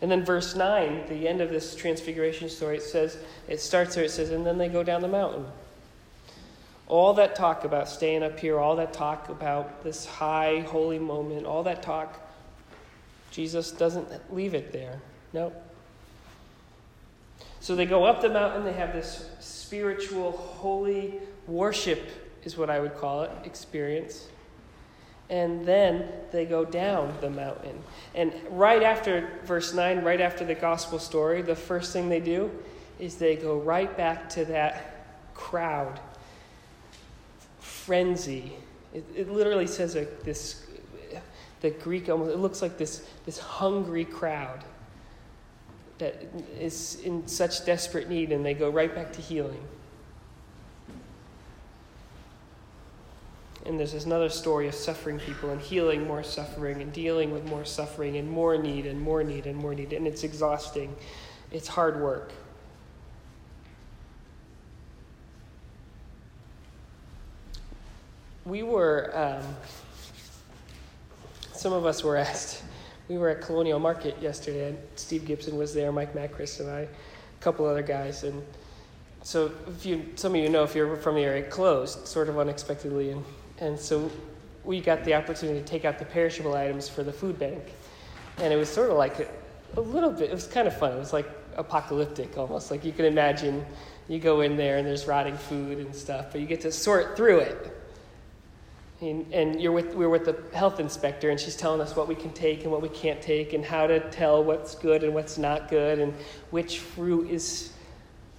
And 0.03 0.11
then 0.11 0.25
verse 0.25 0.55
9, 0.55 1.07
the 1.09 1.29
end 1.29 1.41
of 1.41 1.51
this 1.51 1.75
transfiguration 1.75 2.49
story, 2.49 2.79
it 2.79 2.83
says, 2.83 3.19
it 3.49 3.61
starts 3.61 3.95
there, 3.95 4.05
it 4.05 4.11
says, 4.11 4.31
and 4.31 4.47
then 4.47 4.57
they 4.57 4.69
go 4.69 4.83
down 4.83 5.03
the 5.03 5.09
mountain. 5.09 5.45
All 6.87 7.15
that 7.15 7.37
talk 7.37 7.65
about 7.65 7.89
staying 7.89 8.23
up 8.23 8.41
here, 8.41 8.59
all 8.59 8.77
that 8.77 8.93
talk 8.93 9.29
about 9.29 9.85
this 9.85 10.07
high, 10.07 10.61
holy 10.61 10.99
moment, 10.99 11.47
all 11.47 11.63
that 11.65 11.83
talk 11.83 12.21
Jesus 13.31 13.71
doesn't 13.71 14.35
leave 14.35 14.55
it 14.55 14.73
there. 14.73 15.01
No. 15.33 15.53
So 17.61 17.77
they 17.77 17.87
go 17.87 18.05
up 18.05 18.21
the 18.21 18.29
mountain, 18.29 18.65
they 18.65 18.73
have 18.73 18.93
this 18.93 19.29
spiritual, 19.39 20.33
holy 20.33 21.15
worship, 21.47 22.09
is 22.43 22.57
what 22.57 22.71
I 22.71 22.81
would 22.81 22.97
call 22.97 23.23
it, 23.23 23.31
experience. 23.45 24.27
And 25.31 25.65
then 25.65 26.09
they 26.33 26.45
go 26.45 26.65
down 26.65 27.17
the 27.21 27.31
mountain. 27.31 27.79
And 28.15 28.35
right 28.51 28.83
after 28.83 29.31
verse 29.45 29.73
9, 29.73 30.03
right 30.03 30.21
after 30.21 30.45
the 30.45 30.57
gospel 30.57 30.99
story, 30.99 31.41
the 31.41 31.57
first 31.57 31.93
thing 31.93 32.09
they 32.09 32.21
do 32.21 32.51
is 32.99 33.17
they 33.17 33.37
go 33.37 33.59
right 33.59 33.97
back 33.97 34.29
to 34.31 34.45
that 34.47 35.07
crowd, 35.35 36.01
frenzy. 37.61 38.53
It, 38.93 39.05
it 39.15 39.31
literally 39.31 39.69
says 39.69 39.95
a, 39.95 40.07
this 40.25 40.67
the 41.61 41.71
Greek 41.71 42.09
almost, 42.09 42.33
it 42.33 42.39
looks 42.39 42.63
like 42.63 42.79
this, 42.79 43.07
this 43.27 43.39
hungry 43.39 44.05
crowd 44.05 44.65
that 45.99 46.23
is 46.59 47.01
in 47.05 47.27
such 47.27 47.65
desperate 47.67 48.09
need, 48.09 48.33
and 48.33 48.45
they 48.45 48.55
go 48.55 48.71
right 48.71 48.95
back 48.95 49.13
to 49.13 49.21
healing. 49.21 49.63
And 53.67 53.79
there's 53.79 53.93
another 54.05 54.31
story 54.31 54.69
of 54.69 54.75
suffering 54.75 55.19
people 55.19 55.51
and 55.51 55.61
healing 55.61 56.07
more 56.07 56.23
suffering 56.23 56.81
and 56.81 56.93
dealing 56.93 57.31
with 57.31 57.45
more 57.47 57.65
suffering 57.65 58.17
and 58.17 58.29
more 58.29 58.57
need 58.57 58.87
and 58.87 59.01
more 59.01 59.23
need 59.23 59.47
and 59.47 59.57
more 59.57 59.75
need. 59.75 59.93
And 59.93 60.07
it's 60.07 60.25
exhausting. 60.25 60.97
It's 61.53 61.69
hard 61.69 62.01
work. 62.01 62.33
We 68.45 68.63
were. 68.63 69.11
Um, 69.15 69.57
some 71.53 71.75
of 71.75 71.85
us 71.85 72.03
were 72.03 72.17
asked. 72.17 72.63
We 73.09 73.19
were 73.19 73.29
at 73.29 73.43
Colonial 73.43 73.79
Market 73.79 74.17
yesterday, 74.23 74.71
and 74.71 74.79
Steve 74.97 75.27
Gibson 75.27 75.59
was 75.59 75.75
there, 75.75 75.93
Mike 75.93 76.15
Macris, 76.15 76.61
and 76.61 76.71
I, 76.71 76.81
a 76.81 76.89
couple 77.41 77.67
other 77.67 77.83
guys. 77.83 78.25
And 78.25 78.43
so, 79.23 79.53
if 79.67 79.85
you, 79.85 80.07
some 80.15 80.35
of 80.35 80.41
you 80.41 80.49
know, 80.49 80.63
if 80.63 80.75
you're 80.75 80.97
from 80.97 81.17
the 81.17 81.21
area, 81.21 81.43
closed 81.43 82.07
sort 82.07 82.31
of 82.31 82.39
unexpectedly, 82.39 83.11
and 83.11 83.25
and 83.61 83.79
so 83.79 84.11
we 84.65 84.81
got 84.81 85.05
the 85.05 85.15
opportunity 85.15 85.61
to 85.61 85.67
take 85.67 85.85
out 85.85 85.99
the 85.99 86.05
perishable 86.05 86.55
items 86.55 86.89
for 86.89 87.03
the 87.03 87.13
food 87.13 87.39
bank, 87.39 87.63
and 88.39 88.53
it 88.53 88.57
was 88.57 88.69
sort 88.69 88.91
of 88.91 88.97
like 88.97 89.19
a, 89.21 89.29
a 89.77 89.81
little 89.81 90.11
bit. 90.11 90.31
It 90.31 90.35
was 90.35 90.47
kind 90.47 90.67
of 90.67 90.77
fun. 90.77 90.93
It 90.93 90.99
was 90.99 91.13
like 91.13 91.29
apocalyptic 91.57 92.37
almost. 92.37 92.71
Like 92.71 92.85
you 92.85 92.93
can 92.93 93.05
imagine, 93.05 93.65
you 94.09 94.19
go 94.19 94.41
in 94.41 94.57
there 94.57 94.79
and 94.79 94.87
there's 94.87 95.07
rotting 95.07 95.37
food 95.37 95.79
and 95.79 95.95
stuff, 95.95 96.27
but 96.33 96.41
you 96.41 96.47
get 96.47 96.61
to 96.63 96.73
sort 96.73 97.17
through 97.17 97.41
it 97.41 97.77
and, 99.01 99.33
and 99.33 99.61
you're 99.61 99.73
with, 99.73 99.95
we're 99.95 100.09
with 100.09 100.27
the 100.27 100.57
health 100.57 100.79
inspector, 100.79 101.31
and 101.31 101.41
she's 101.41 101.57
telling 101.57 101.81
us 101.81 101.97
what 101.97 102.07
we 102.07 102.15
can 102.15 102.33
take 102.33 102.65
and 102.65 102.73
what 102.73 102.83
we 102.83 102.89
can't 102.89 103.23
take, 103.23 103.53
and 103.53 103.65
how 103.65 103.87
to 103.87 104.01
tell 104.11 104.45
what's 104.45 104.75
good 104.75 105.05
and 105.05 105.15
what's 105.15 105.39
not 105.39 105.69
good, 105.69 105.99
and 105.99 106.13
which 106.51 106.81
fruit 106.81 107.31
is 107.31 107.73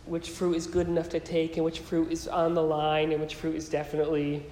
which 0.08 0.30
fruit 0.32 0.56
is 0.56 0.66
good 0.66 0.88
enough 0.88 1.10
to 1.10 1.20
take, 1.20 1.58
and 1.58 1.66
which 1.66 1.80
fruit 1.80 2.12
is 2.12 2.28
on 2.28 2.54
the 2.54 2.62
line, 2.62 3.12
and 3.12 3.22
which 3.22 3.36
fruit 3.36 3.56
is 3.56 3.70
definitely 3.70 4.44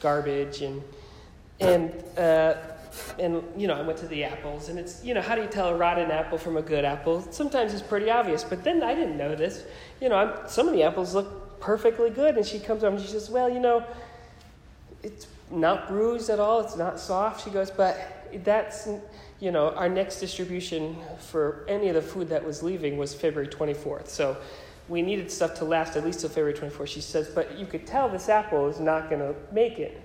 garbage, 0.00 0.62
and 0.62 0.82
and 1.60 1.92
uh, 2.16 2.54
and 3.18 3.42
you 3.56 3.66
know 3.66 3.74
I 3.74 3.82
went 3.82 3.98
to 3.98 4.08
the 4.08 4.24
apples, 4.24 4.68
and 4.68 4.78
it's 4.78 5.04
you 5.04 5.14
know 5.14 5.20
how 5.20 5.34
do 5.34 5.42
you 5.42 5.48
tell 5.48 5.68
a 5.68 5.76
rotten 5.76 6.10
apple 6.10 6.38
from 6.38 6.56
a 6.56 6.62
good 6.62 6.84
apple? 6.84 7.26
Sometimes 7.30 7.72
it's 7.72 7.82
pretty 7.82 8.10
obvious, 8.10 8.44
but 8.44 8.64
then 8.64 8.82
I 8.82 8.94
didn't 8.94 9.16
know 9.16 9.34
this. 9.34 9.64
You 10.00 10.08
know, 10.08 10.16
I'm, 10.16 10.48
some 10.48 10.68
of 10.68 10.74
the 10.74 10.82
apples 10.82 11.14
look 11.14 11.60
perfectly 11.60 12.10
good, 12.10 12.36
and 12.36 12.46
she 12.46 12.58
comes 12.58 12.84
up 12.84 12.92
and 12.92 13.00
she 13.00 13.08
says, 13.08 13.30
"Well, 13.30 13.50
you 13.50 13.60
know." 13.60 13.84
It's 15.00 15.28
not 15.50 15.88
bruised 15.88 16.30
at 16.30 16.40
all, 16.40 16.60
it's 16.60 16.76
not 16.76 16.98
soft. 16.98 17.44
She 17.44 17.50
goes, 17.50 17.70
but 17.70 18.26
that's, 18.44 18.88
you 19.40 19.50
know, 19.50 19.70
our 19.70 19.88
next 19.88 20.20
distribution 20.20 20.96
for 21.18 21.64
any 21.68 21.88
of 21.88 21.94
the 21.94 22.02
food 22.02 22.28
that 22.28 22.44
was 22.44 22.62
leaving 22.62 22.98
was 22.98 23.14
February 23.14 23.48
24th. 23.48 24.08
So 24.08 24.36
we 24.88 25.02
needed 25.02 25.30
stuff 25.30 25.54
to 25.54 25.64
last 25.64 25.96
at 25.96 26.04
least 26.04 26.20
till 26.20 26.28
February 26.28 26.54
24th. 26.54 26.88
She 26.88 27.00
says, 27.00 27.28
but 27.28 27.58
you 27.58 27.66
could 27.66 27.86
tell 27.86 28.08
this 28.08 28.28
apple 28.28 28.68
is 28.68 28.80
not 28.80 29.10
going 29.10 29.20
to 29.20 29.34
make 29.52 29.78
it. 29.78 30.00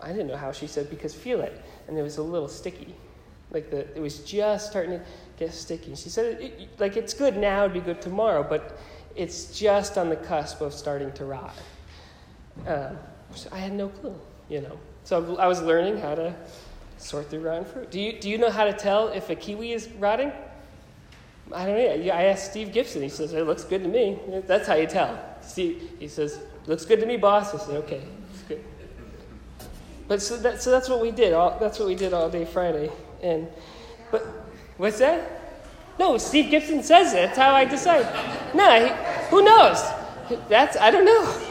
I 0.00 0.08
didn't 0.08 0.28
know 0.28 0.36
how 0.36 0.52
she 0.52 0.66
said, 0.66 0.90
because 0.90 1.14
feel 1.14 1.40
it. 1.40 1.62
And 1.88 1.98
it 1.98 2.02
was 2.02 2.18
a 2.18 2.22
little 2.22 2.48
sticky. 2.48 2.94
Like 3.50 3.70
the, 3.70 3.80
it 3.96 4.00
was 4.00 4.20
just 4.20 4.70
starting 4.70 4.98
to 4.98 5.04
get 5.38 5.52
sticky. 5.54 5.94
She 5.94 6.08
said, 6.08 6.40
it, 6.40 6.68
like 6.78 6.96
it's 6.96 7.14
good 7.14 7.36
now, 7.36 7.64
it'd 7.64 7.74
be 7.74 7.80
good 7.80 8.02
tomorrow, 8.02 8.42
but 8.42 8.78
it's 9.14 9.58
just 9.58 9.96
on 9.96 10.08
the 10.08 10.16
cusp 10.16 10.60
of 10.60 10.74
starting 10.74 11.12
to 11.12 11.24
rot. 11.24 11.54
Um, 12.66 12.98
so 13.34 13.48
I 13.52 13.58
had 13.58 13.72
no 13.72 13.88
clue 13.88 14.14
you 14.48 14.60
know. 14.60 14.78
So 15.04 15.36
I 15.36 15.46
was 15.46 15.62
learning 15.62 15.98
how 15.98 16.14
to 16.14 16.34
sort 16.98 17.30
through 17.30 17.40
rotten 17.40 17.64
fruit. 17.64 17.90
Do 17.90 18.00
you, 18.00 18.18
do 18.18 18.28
you 18.28 18.38
know 18.38 18.50
how 18.50 18.64
to 18.64 18.72
tell 18.72 19.08
if 19.08 19.30
a 19.30 19.34
kiwi 19.34 19.72
is 19.72 19.88
rotting? 19.98 20.32
I 21.52 21.66
don't 21.66 21.76
know. 21.76 22.12
I 22.12 22.24
asked 22.24 22.50
Steve 22.50 22.72
Gibson. 22.72 23.02
He 23.02 23.08
says, 23.08 23.32
it 23.32 23.46
looks 23.46 23.64
good 23.64 23.82
to 23.82 23.88
me. 23.88 24.18
That's 24.46 24.66
how 24.66 24.74
you 24.74 24.86
tell. 24.86 25.18
Steve, 25.40 25.90
he 25.98 26.08
says, 26.08 26.40
looks 26.66 26.84
good 26.84 27.00
to 27.00 27.06
me, 27.06 27.16
boss. 27.16 27.54
I 27.54 27.58
said, 27.58 27.76
okay, 27.84 28.02
it's 28.32 28.42
good. 28.42 28.64
But 30.08 30.22
so, 30.22 30.36
that, 30.38 30.60
so 30.62 30.70
that's 30.70 30.88
what 30.88 31.00
we 31.00 31.10
did. 31.10 31.32
All, 31.32 31.56
that's 31.58 31.78
what 31.78 31.86
we 31.88 31.94
did 31.94 32.12
all 32.12 32.28
day 32.28 32.44
Friday. 32.44 32.90
And, 33.22 33.48
but, 34.10 34.26
what's 34.76 34.98
that? 34.98 35.36
No, 35.98 36.18
Steve 36.18 36.50
Gibson 36.50 36.82
says 36.82 37.12
it. 37.12 37.16
That's 37.16 37.38
how 37.38 37.54
I 37.54 37.64
decide. 37.64 38.04
No, 38.54 38.84
he, 38.84 38.92
who 39.30 39.42
knows? 39.42 39.82
That's, 40.48 40.76
I 40.76 40.90
don't 40.90 41.04
know. 41.04 41.42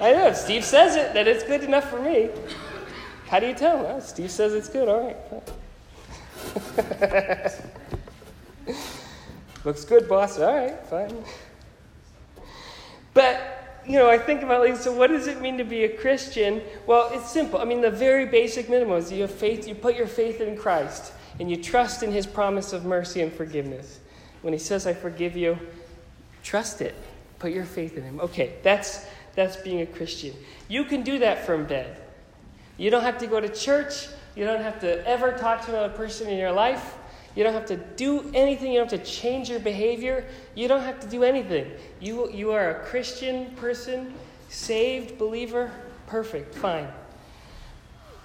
I 0.00 0.12
know. 0.12 0.32
Steve 0.32 0.64
says 0.64 0.96
it, 0.96 1.12
that 1.12 1.26
it's 1.26 1.44
good 1.44 1.62
enough 1.62 1.90
for 1.90 2.00
me. 2.00 2.30
How 3.26 3.40
do 3.40 3.46
you 3.46 3.54
tell? 3.54 3.82
Well, 3.82 4.00
Steve 4.00 4.30
says 4.30 4.54
it's 4.54 4.68
good. 4.68 4.88
All 4.88 5.06
right. 5.06 5.16
Looks 9.64 9.84
good, 9.84 10.08
boss. 10.08 10.38
All 10.38 10.54
right, 10.54 10.78
fine. 10.86 11.24
But, 13.12 13.82
you 13.86 13.98
know, 13.98 14.08
I 14.08 14.18
think 14.18 14.42
about 14.42 14.60
like, 14.60 14.76
so 14.76 14.92
what 14.92 15.08
does 15.08 15.26
it 15.26 15.40
mean 15.40 15.58
to 15.58 15.64
be 15.64 15.84
a 15.84 15.88
Christian? 15.88 16.62
Well, 16.86 17.10
it's 17.12 17.30
simple. 17.30 17.60
I 17.60 17.64
mean, 17.64 17.80
the 17.80 17.90
very 17.90 18.26
basic 18.26 18.70
minimum 18.70 18.98
is 18.98 19.12
you 19.12 19.22
have 19.22 19.30
faith, 19.30 19.68
you 19.68 19.74
put 19.74 19.96
your 19.96 20.06
faith 20.06 20.40
in 20.40 20.56
Christ, 20.56 21.12
and 21.38 21.50
you 21.50 21.56
trust 21.62 22.02
in 22.02 22.12
his 22.12 22.26
promise 22.26 22.72
of 22.72 22.84
mercy 22.84 23.20
and 23.20 23.32
forgiveness. 23.32 24.00
When 24.42 24.52
he 24.52 24.58
says, 24.58 24.86
I 24.86 24.94
forgive 24.94 25.36
you, 25.36 25.58
trust 26.42 26.80
it. 26.80 26.94
Put 27.38 27.52
your 27.52 27.64
faith 27.64 27.96
in 27.96 28.04
him. 28.04 28.20
Okay, 28.20 28.54
that's 28.62 29.06
that's 29.34 29.56
being 29.56 29.80
a 29.80 29.86
Christian. 29.86 30.34
You 30.68 30.84
can 30.84 31.02
do 31.02 31.18
that 31.20 31.46
from 31.46 31.64
bed. 31.64 31.96
You 32.76 32.90
don't 32.90 33.02
have 33.02 33.18
to 33.18 33.26
go 33.26 33.40
to 33.40 33.48
church. 33.48 34.08
You 34.34 34.44
don't 34.44 34.62
have 34.62 34.80
to 34.80 35.06
ever 35.06 35.32
talk 35.32 35.64
to 35.66 35.70
another 35.70 35.92
person 35.92 36.28
in 36.28 36.38
your 36.38 36.52
life. 36.52 36.96
You 37.34 37.44
don't 37.44 37.52
have 37.52 37.66
to 37.66 37.76
do 37.76 38.30
anything. 38.34 38.72
You 38.72 38.80
don't 38.80 38.90
have 38.90 39.00
to 39.00 39.10
change 39.10 39.48
your 39.48 39.60
behavior. 39.60 40.24
You 40.54 40.68
don't 40.68 40.82
have 40.82 41.00
to 41.00 41.06
do 41.06 41.22
anything. 41.22 41.70
You, 42.00 42.30
you 42.30 42.52
are 42.52 42.70
a 42.70 42.84
Christian 42.86 43.50
person, 43.56 44.14
saved, 44.48 45.18
believer, 45.18 45.70
perfect, 46.06 46.54
fine. 46.54 46.88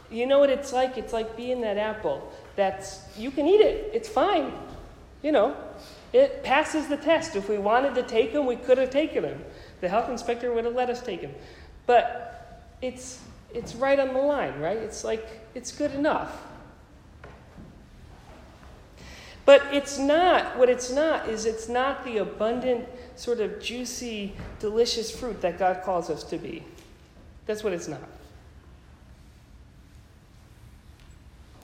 You 0.09 0.25
know 0.25 0.39
what 0.39 0.49
it's 0.49 0.73
like? 0.73 0.97
It's 0.97 1.13
like 1.13 1.35
being 1.35 1.61
that 1.61 1.77
apple. 1.77 2.31
That's 2.55 3.01
you 3.17 3.31
can 3.31 3.47
eat 3.47 3.61
it. 3.61 3.91
It's 3.93 4.07
fine. 4.07 4.51
You 5.21 5.31
know, 5.31 5.57
it 6.13 6.43
passes 6.43 6.87
the 6.87 6.97
test. 6.97 7.35
If 7.35 7.49
we 7.49 7.57
wanted 7.57 7.95
to 7.95 8.03
take 8.03 8.31
them, 8.31 8.45
we 8.45 8.55
could 8.55 8.77
have 8.77 8.89
taken 8.89 9.23
them. 9.23 9.43
The 9.81 9.89
health 9.89 10.09
inspector 10.09 10.51
would 10.53 10.65
have 10.65 10.75
let 10.75 10.89
us 10.89 11.01
take 11.01 11.21
them. 11.21 11.33
But 11.85 12.63
it's, 12.81 13.19
it's 13.53 13.75
right 13.75 13.99
on 13.99 14.13
the 14.13 14.19
line, 14.19 14.59
right? 14.59 14.77
It's 14.77 15.03
like, 15.03 15.27
it's 15.55 15.71
good 15.71 15.91
enough. 15.91 16.44
But 19.45 19.61
it's 19.71 19.99
not, 19.99 20.57
what 20.57 20.69
it's 20.69 20.91
not 20.91 21.29
is 21.29 21.45
it's 21.45 21.69
not 21.69 22.03
the 22.03 22.17
abundant, 22.17 22.87
sort 23.15 23.39
of 23.39 23.61
juicy, 23.61 24.33
delicious 24.59 25.15
fruit 25.15 25.41
that 25.41 25.59
God 25.59 25.83
calls 25.83 26.09
us 26.09 26.23
to 26.25 26.37
be. 26.37 26.63
That's 27.45 27.63
what 27.63 27.71
it's 27.73 27.87
not. 27.87 28.01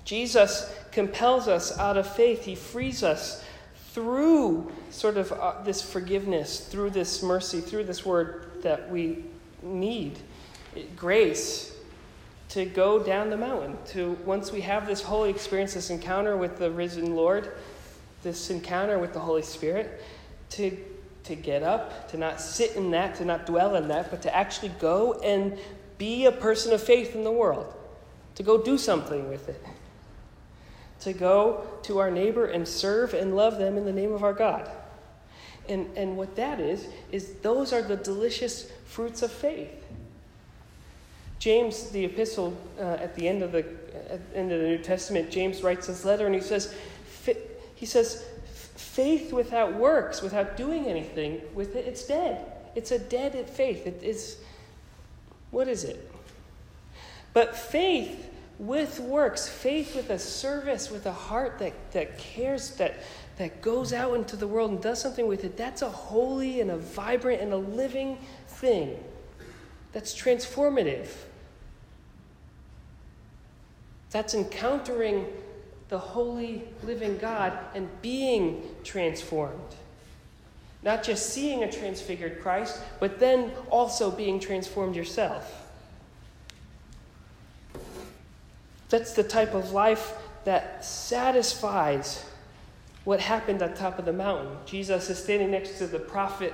Jesus 0.05 0.71
compels 0.91 1.47
us 1.47 1.77
out 1.79 1.97
of 1.97 2.05
faith. 2.05 2.45
He 2.45 2.53
frees 2.53 3.01
us 3.01 3.43
through 3.91 4.71
sort 4.89 5.17
of 5.17 5.31
uh, 5.31 5.61
this 5.63 5.81
forgiveness, 5.81 6.67
through 6.67 6.91
this 6.91 7.23
mercy, 7.23 7.61
through 7.61 7.85
this 7.85 8.05
word 8.05 8.61
that 8.61 8.89
we 8.89 9.23
need 9.61 10.19
grace 10.95 11.75
to 12.49 12.65
go 12.65 12.99
down 12.99 13.29
the 13.29 13.37
mountain. 13.37 13.77
To 13.87 14.17
once 14.25 14.51
we 14.51 14.61
have 14.61 14.85
this 14.85 15.01
holy 15.01 15.29
experience, 15.29 15.73
this 15.73 15.89
encounter 15.89 16.37
with 16.37 16.57
the 16.57 16.69
risen 16.71 17.15
Lord, 17.15 17.53
this 18.23 18.49
encounter 18.49 18.99
with 18.99 19.13
the 19.13 19.19
Holy 19.19 19.41
Spirit, 19.43 20.01
to 20.51 20.77
to 21.23 21.35
get 21.35 21.61
up, 21.61 22.09
to 22.09 22.17
not 22.17 22.41
sit 22.41 22.75
in 22.75 22.91
that, 22.91 23.13
to 23.15 23.25
not 23.25 23.45
dwell 23.45 23.75
in 23.75 23.87
that, 23.87 24.09
but 24.09 24.23
to 24.23 24.35
actually 24.35 24.71
go 24.79 25.13
and 25.23 25.57
be 25.99 26.25
a 26.25 26.31
person 26.31 26.73
of 26.73 26.81
faith 26.81 27.15
in 27.15 27.23
the 27.23 27.31
world, 27.31 27.71
to 28.33 28.41
go 28.41 28.57
do 28.57 28.75
something 28.77 29.29
with 29.29 29.47
it 29.47 29.63
to 31.01 31.13
go 31.13 31.65
to 31.83 31.97
our 31.97 32.09
neighbor 32.09 32.45
and 32.45 32.67
serve 32.67 33.13
and 33.13 33.35
love 33.35 33.57
them 33.57 33.77
in 33.77 33.85
the 33.85 33.91
name 33.91 34.13
of 34.13 34.23
our 34.23 34.33
God. 34.33 34.69
And, 35.67 35.89
and 35.97 36.15
what 36.15 36.35
that 36.35 36.59
is, 36.59 36.87
is 37.11 37.33
those 37.41 37.73
are 37.73 37.81
the 37.81 37.97
delicious 37.97 38.71
fruits 38.85 39.21
of 39.21 39.31
faith. 39.31 39.83
James, 41.39 41.89
the 41.89 42.05
epistle 42.05 42.55
uh, 42.79 42.83
at 42.83 43.15
the 43.15 43.27
end 43.27 43.41
of 43.41 43.51
the 43.51 43.65
end 44.35 44.51
of 44.51 44.61
the 44.61 44.67
New 44.67 44.77
Testament, 44.77 45.31
James 45.31 45.63
writes 45.63 45.87
this 45.87 46.05
letter 46.05 46.27
and 46.27 46.35
he 46.35 46.41
says, 46.41 46.75
he 47.81 47.87
says, 47.87 48.23
faith 48.75 49.33
without 49.33 49.73
works, 49.73 50.21
without 50.21 50.55
doing 50.55 50.85
anything 50.85 51.41
with 51.55 51.75
it, 51.75 51.87
it's 51.87 52.03
dead. 52.03 52.45
It's 52.75 52.91
a 52.91 52.99
dead 52.99 53.49
faith. 53.49 53.87
It 53.87 54.03
is, 54.03 54.37
what 55.49 55.67
is 55.67 55.83
it? 55.83 56.11
But 57.33 57.55
faith 57.55 58.29
with 58.59 58.99
works, 58.99 59.49
faith 59.49 59.95
with 59.95 60.11
a 60.11 60.19
service, 60.19 60.91
with 60.91 61.07
a 61.07 61.11
heart 61.11 61.57
that, 61.57 61.73
that 61.93 62.19
cares, 62.19 62.75
that, 62.75 62.97
that 63.39 63.63
goes 63.63 63.93
out 63.93 64.13
into 64.13 64.35
the 64.35 64.45
world 64.45 64.69
and 64.69 64.79
does 64.79 65.01
something 65.01 65.25
with 65.25 65.43
it, 65.43 65.57
that's 65.57 65.81
a 65.81 65.89
holy 65.89 66.61
and 66.61 66.69
a 66.69 66.77
vibrant 66.77 67.41
and 67.41 67.51
a 67.51 67.57
living 67.57 68.19
thing. 68.47 69.03
That's 69.91 70.13
transformative. 70.13 71.07
That's 74.11 74.35
encountering 74.35 75.25
the 75.91 75.99
holy, 75.99 76.63
living 76.83 77.17
God 77.17 77.51
and 77.75 77.89
being 78.01 78.63
transformed. 78.85 79.75
Not 80.83 81.03
just 81.03 81.31
seeing 81.31 81.63
a 81.63 81.71
transfigured 81.71 82.41
Christ, 82.41 82.79
but 83.01 83.19
then 83.19 83.51
also 83.69 84.09
being 84.09 84.39
transformed 84.39 84.95
yourself. 84.95 85.67
That's 88.87 89.11
the 89.11 89.23
type 89.23 89.53
of 89.53 89.73
life 89.73 90.13
that 90.45 90.85
satisfies 90.85 92.25
what 93.03 93.19
happened 93.19 93.61
on 93.61 93.73
top 93.73 93.99
of 93.99 94.05
the 94.05 94.13
mountain. 94.13 94.55
Jesus 94.65 95.09
is 95.09 95.21
standing 95.21 95.51
next 95.51 95.77
to 95.79 95.87
the 95.87 95.99
prophet 95.99 96.53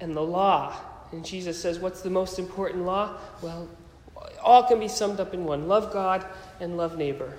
and 0.00 0.16
the 0.16 0.22
law. 0.22 0.74
And 1.12 1.22
Jesus 1.22 1.60
says, 1.60 1.78
What's 1.78 2.00
the 2.00 2.10
most 2.10 2.38
important 2.38 2.86
law? 2.86 3.18
Well, 3.42 3.68
all 4.42 4.62
can 4.62 4.80
be 4.80 4.88
summed 4.88 5.20
up 5.20 5.34
in 5.34 5.44
one 5.44 5.68
love 5.68 5.92
God 5.92 6.24
and 6.60 6.78
love 6.78 6.96
neighbor. 6.96 7.34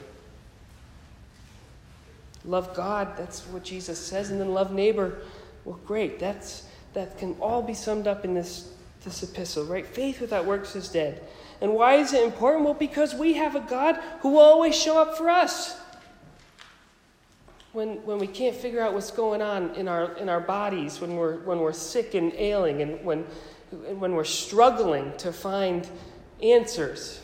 Love 2.50 2.74
God, 2.74 3.16
that's 3.16 3.42
what 3.42 3.64
Jesus 3.64 4.00
says, 4.00 4.32
and 4.32 4.42
then 4.42 4.56
love 4.56 4.72
neighbor. 4.72 5.20
Well, 5.66 5.80
great. 5.86 6.18
That's, 6.18 6.64
that 6.94 7.16
can 7.20 7.34
all 7.34 7.62
be 7.62 7.76
summed 7.76 8.08
up 8.08 8.26
in 8.26 8.34
this, 8.34 8.74
this 9.04 9.22
epistle, 9.22 9.66
right? 9.66 9.86
Faith 9.86 10.20
without 10.20 10.46
works 10.46 10.76
is 10.76 10.90
dead. 10.90 11.22
And 11.62 11.76
why 11.76 11.98
is 11.98 12.12
it 12.12 12.24
important? 12.24 12.66
Well, 12.66 12.74
because 12.74 13.14
we 13.14 13.34
have 13.34 13.56
a 13.56 13.60
God 13.60 14.00
who 14.22 14.30
will 14.30 14.40
always 14.40 14.76
show 14.76 15.00
up 15.00 15.16
for 15.16 15.30
us. 15.30 15.80
When, 17.72 18.04
when 18.04 18.18
we 18.18 18.26
can't 18.26 18.56
figure 18.56 18.82
out 18.82 18.96
what's 18.96 19.12
going 19.12 19.44
on 19.44 19.76
in 19.76 19.88
our, 19.88 20.14
in 20.18 20.28
our 20.28 20.40
bodies, 20.40 21.00
when 21.00 21.18
we're, 21.18 21.38
when 21.42 21.60
we're 21.60 21.72
sick 21.72 22.16
and 22.16 22.34
ailing, 22.34 22.82
and 22.82 23.06
when, 23.06 23.26
when 24.00 24.14
we're 24.14 24.24
struggling 24.24 25.14
to 25.18 25.32
find 25.32 25.88
answers, 26.42 27.22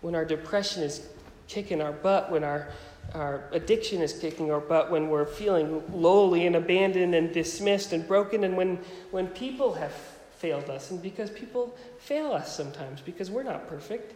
when 0.00 0.14
our 0.14 0.24
depression 0.24 0.84
is 0.84 1.08
kicking 1.48 1.80
our 1.82 1.90
butt, 1.90 2.30
when 2.30 2.44
our, 2.44 2.68
our 3.14 3.44
addiction 3.52 4.02
is 4.02 4.12
kicking 4.12 4.50
our 4.50 4.60
butt, 4.60 4.90
when 4.90 5.08
we're 5.08 5.26
feeling 5.26 5.82
lowly 5.92 6.46
and 6.46 6.56
abandoned 6.56 7.14
and 7.14 7.32
dismissed 7.32 7.92
and 7.92 8.06
broken, 8.06 8.44
and 8.44 8.56
when, 8.56 8.78
when 9.10 9.26
people 9.28 9.74
have 9.74 9.92
failed 10.38 10.70
us, 10.70 10.90
and 10.90 11.02
because 11.02 11.30
people 11.30 11.76
fail 11.98 12.32
us 12.32 12.56
sometimes, 12.56 13.00
because 13.00 13.30
we're 13.30 13.42
not 13.42 13.68
perfect, 13.68 14.14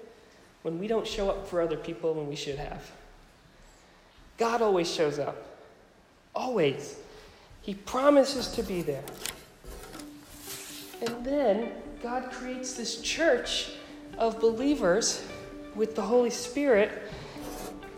when 0.63 0.79
we 0.79 0.87
don't 0.87 1.07
show 1.07 1.29
up 1.29 1.47
for 1.47 1.61
other 1.61 1.77
people 1.77 2.15
when 2.15 2.29
we 2.29 2.37
should 2.37 2.57
have. 2.57 2.91
God 4.39 4.63
always 4.63 4.91
shows 4.93 5.19
up. 5.19 5.37
Always. 6.35 6.97
He 7.63 7.75
promises 7.75 8.49
to 8.53 8.63
be 8.63 8.83
there. 8.83 9.05
And 11.07 11.25
then 11.25 11.73
God 12.03 12.31
creates 12.31 12.75
this 12.75 13.01
church 13.01 13.71
of 14.19 14.41
believers 14.41 15.25
with 15.75 15.95
the 15.95 16.03
Holy 16.03 16.31
Spirit 16.31 16.91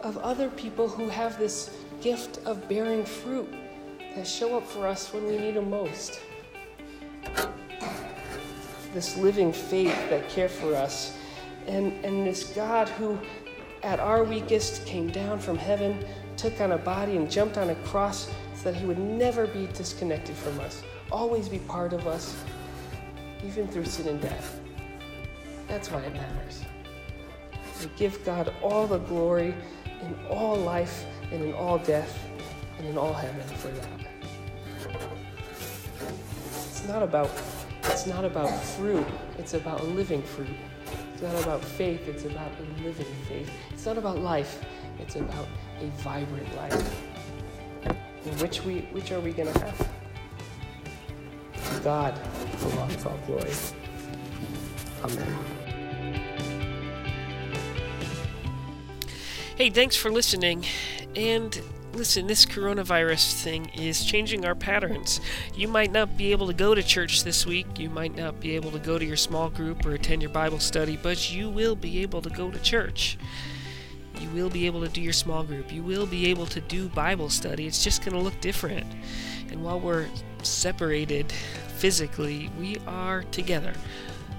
of 0.06 0.16
other 0.18 0.48
people 0.50 0.88
who 0.88 1.08
have 1.08 1.38
this 1.38 1.76
gift 2.00 2.38
of 2.46 2.68
bearing 2.68 3.04
fruit 3.04 3.52
that 4.14 4.26
show 4.26 4.56
up 4.56 4.66
for 4.66 4.86
us 4.86 5.12
when 5.12 5.24
we 5.24 5.36
need 5.36 5.54
them 5.54 5.68
most 5.68 6.20
this 8.96 9.14
living 9.18 9.52
faith 9.52 9.94
that 10.08 10.26
care 10.30 10.48
for 10.48 10.74
us, 10.74 11.18
and, 11.66 11.92
and 12.02 12.26
this 12.26 12.44
God 12.54 12.88
who, 12.88 13.18
at 13.82 14.00
our 14.00 14.24
weakest, 14.24 14.86
came 14.86 15.10
down 15.10 15.38
from 15.38 15.58
heaven, 15.58 16.02
took 16.38 16.62
on 16.62 16.72
a 16.72 16.78
body, 16.78 17.18
and 17.18 17.30
jumped 17.30 17.58
on 17.58 17.68
a 17.68 17.74
cross 17.84 18.30
so 18.54 18.62
that 18.62 18.74
he 18.74 18.86
would 18.86 18.98
never 18.98 19.46
be 19.48 19.66
disconnected 19.74 20.34
from 20.34 20.58
us, 20.60 20.82
always 21.12 21.46
be 21.46 21.58
part 21.58 21.92
of 21.92 22.06
us, 22.06 22.42
even 23.44 23.68
through 23.68 23.84
sin 23.84 24.08
and 24.08 24.22
death. 24.22 24.60
That's 25.68 25.90
why 25.90 26.00
it 26.00 26.14
matters. 26.14 26.62
We 27.82 27.90
give 27.98 28.24
God 28.24 28.50
all 28.62 28.86
the 28.86 28.98
glory 28.98 29.54
in 30.02 30.16
all 30.28 30.56
life 30.56 31.04
and 31.32 31.42
in 31.42 31.52
all 31.54 31.78
death 31.78 32.18
and 32.78 32.86
in 32.86 32.98
all 32.98 33.12
heaven 33.12 33.40
for 33.56 33.68
that. 33.68 33.88
It's 36.54 36.86
not 36.86 37.02
about 37.02 37.30
it's 37.84 38.06
not 38.06 38.24
about 38.24 38.50
fruit, 38.62 39.06
it's 39.38 39.54
about 39.54 39.84
living 39.86 40.22
fruit. 40.22 40.56
It's 41.12 41.22
not 41.22 41.42
about 41.42 41.64
faith, 41.64 42.06
it's 42.08 42.24
about 42.24 42.50
a 42.58 42.82
living 42.82 43.06
faith. 43.28 43.50
It's 43.72 43.86
not 43.86 43.96
about 43.96 44.18
life, 44.18 44.62
it's 44.98 45.16
about 45.16 45.48
a 45.80 45.86
vibrant 46.02 46.54
life. 46.56 47.04
In 47.84 48.38
which 48.38 48.64
we 48.64 48.80
which 48.92 49.12
are 49.12 49.20
we 49.20 49.32
gonna 49.32 49.58
have? 49.58 49.88
God 51.82 52.18
belongs 52.60 53.06
all 53.06 53.18
glory. 53.26 53.52
Amen. 55.04 55.55
Hey, 59.56 59.70
thanks 59.70 59.96
for 59.96 60.10
listening. 60.10 60.66
And 61.14 61.58
listen, 61.94 62.26
this 62.26 62.44
coronavirus 62.44 63.42
thing 63.42 63.70
is 63.70 64.04
changing 64.04 64.44
our 64.44 64.54
patterns. 64.54 65.18
You 65.54 65.66
might 65.66 65.90
not 65.90 66.14
be 66.14 66.30
able 66.32 66.46
to 66.48 66.52
go 66.52 66.74
to 66.74 66.82
church 66.82 67.24
this 67.24 67.46
week, 67.46 67.78
you 67.78 67.88
might 67.88 68.14
not 68.14 68.38
be 68.38 68.54
able 68.54 68.70
to 68.72 68.78
go 68.78 68.98
to 68.98 69.04
your 69.06 69.16
small 69.16 69.48
group 69.48 69.86
or 69.86 69.94
attend 69.94 70.20
your 70.20 70.30
Bible 70.30 70.58
study, 70.58 70.98
but 71.02 71.32
you 71.32 71.48
will 71.48 71.74
be 71.74 72.02
able 72.02 72.20
to 72.20 72.28
go 72.28 72.50
to 72.50 72.58
church. 72.58 73.16
You 74.20 74.28
will 74.28 74.50
be 74.50 74.66
able 74.66 74.82
to 74.82 74.88
do 74.90 75.00
your 75.00 75.14
small 75.14 75.42
group. 75.42 75.72
You 75.72 75.82
will 75.82 76.04
be 76.04 76.26
able 76.26 76.44
to 76.48 76.60
do 76.60 76.90
Bible 76.90 77.30
study. 77.30 77.66
It's 77.66 77.82
just 77.82 78.04
going 78.04 78.14
to 78.14 78.22
look 78.22 78.38
different. 78.42 78.84
And 79.50 79.64
while 79.64 79.80
we're 79.80 80.06
separated 80.42 81.32
physically, 81.78 82.50
we 82.60 82.76
are 82.86 83.22
together. 83.30 83.72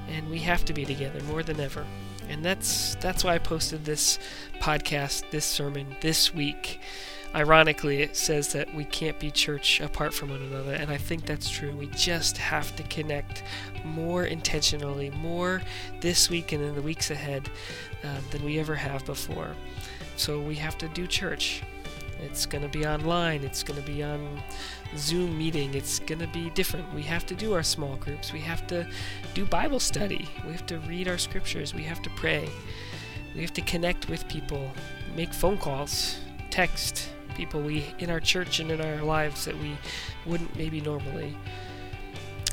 And 0.10 0.30
we 0.30 0.38
have 0.41 0.63
to 0.65 0.73
be 0.73 0.86
together 0.86 1.23
more 1.23 1.41
than 1.41 1.60
ever. 1.60 1.88
And 2.29 2.43
that's 2.43 2.95
that's 2.95 3.23
why 3.23 3.35
I 3.35 3.37
posted 3.39 3.85
this 3.85 4.19
podcast, 4.59 5.29
this 5.31 5.45
sermon 5.45 5.95
this 6.01 6.33
week 6.33 6.79
ironically, 7.35 8.01
it 8.01 8.15
says 8.15 8.51
that 8.53 8.73
we 8.73 8.83
can't 8.83 9.19
be 9.19 9.29
church 9.29 9.79
apart 9.79 10.13
from 10.13 10.29
one 10.29 10.41
another, 10.41 10.73
and 10.73 10.89
I 10.89 10.97
think 10.97 11.25
that's 11.25 11.49
true. 11.49 11.71
We 11.71 11.87
just 11.87 12.37
have 12.37 12.75
to 12.77 12.83
connect 12.83 13.43
more 13.85 14.25
intentionally, 14.25 15.11
more 15.11 15.61
this 16.01 16.29
week 16.29 16.51
and 16.51 16.63
in 16.63 16.75
the 16.75 16.81
weeks 16.81 17.11
ahead 17.11 17.49
um, 18.03 18.23
than 18.31 18.43
we 18.43 18.59
ever 18.59 18.75
have 18.75 19.05
before. 19.05 19.55
So 20.15 20.41
we 20.41 20.55
have 20.55 20.77
to 20.79 20.87
do 20.89 21.05
church. 21.05 21.61
It's 22.21 22.45
going 22.45 22.63
to 22.63 22.69
be 22.69 22.86
online. 22.86 23.43
It's 23.43 23.63
going 23.63 23.80
to 23.80 23.86
be 23.86 24.03
on 24.03 24.41
Zoom 24.95 25.38
meeting. 25.38 25.73
It's 25.73 25.99
going 25.99 26.19
to 26.19 26.27
be 26.27 26.49
different. 26.51 26.93
We 26.93 27.03
have 27.03 27.25
to 27.27 27.36
do 27.36 27.53
our 27.53 27.63
small 27.63 27.95
groups. 27.97 28.34
We 28.34 28.39
have 28.41 28.65
to 28.67 28.88
do 29.34 29.45
Bible 29.45 29.80
study. 29.80 30.27
We 30.45 30.51
have 30.51 30.65
to 30.67 30.80
read 30.80 31.08
our 31.08 31.17
scriptures. 31.17 31.73
We 31.73 31.84
have 31.84 32.01
to 32.01 32.10
pray. 32.12 32.49
We 33.36 33.41
have 33.41 33.53
to 33.53 33.62
connect 33.62 34.10
with 34.10 34.27
people, 34.27 34.71
make 35.15 35.32
phone 35.34 35.58
calls, 35.58 36.19
text 36.49 37.10
people 37.36 37.62
we 37.62 37.86
in 37.99 38.10
our 38.10 38.19
church 38.19 38.60
and 38.60 38.71
in 38.71 38.82
our 38.82 39.03
lives 39.03 39.45
that 39.45 39.56
we 39.60 39.77
wouldn't 40.25 40.56
maybe 40.58 40.82
normally. 40.82 41.38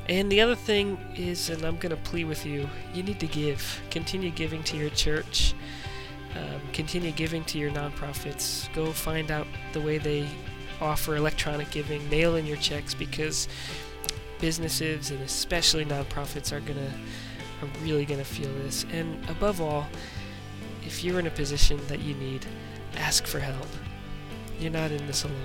And 0.08 0.30
the 0.30 0.42
other 0.42 0.54
thing 0.54 0.98
is, 1.16 1.48
and 1.48 1.64
I'm 1.64 1.78
going 1.78 1.96
to 1.96 2.02
plead 2.02 2.24
with 2.24 2.44
you, 2.44 2.68
you 2.92 3.02
need 3.02 3.18
to 3.20 3.26
give. 3.26 3.80
Continue 3.90 4.30
giving 4.30 4.62
to 4.64 4.76
your 4.76 4.90
church. 4.90 5.54
Um, 6.36 6.60
continue 6.72 7.12
giving 7.12 7.44
to 7.44 7.58
your 7.58 7.70
nonprofits. 7.70 8.72
Go 8.74 8.92
find 8.92 9.30
out 9.30 9.46
the 9.72 9.80
way 9.80 9.98
they 9.98 10.28
offer 10.80 11.16
electronic 11.16 11.70
giving. 11.70 12.08
Mail 12.10 12.36
in 12.36 12.46
your 12.46 12.56
checks 12.56 12.94
because 12.94 13.48
businesses 14.40 15.10
and 15.10 15.22
especially 15.22 15.84
nonprofits 15.84 16.52
are 16.52 16.60
gonna 16.60 16.92
are 17.62 17.68
really 17.82 18.04
gonna 18.04 18.24
feel 18.24 18.52
this. 18.64 18.84
And 18.92 19.24
above 19.30 19.60
all, 19.60 19.86
if 20.84 21.04
you're 21.04 21.18
in 21.18 21.26
a 21.26 21.30
position 21.30 21.80
that 21.88 22.00
you 22.00 22.14
need, 22.14 22.44
ask 22.96 23.26
for 23.26 23.38
help. 23.38 23.68
You're 24.58 24.72
not 24.72 24.90
in 24.90 25.06
this 25.06 25.24
alone. 25.24 25.36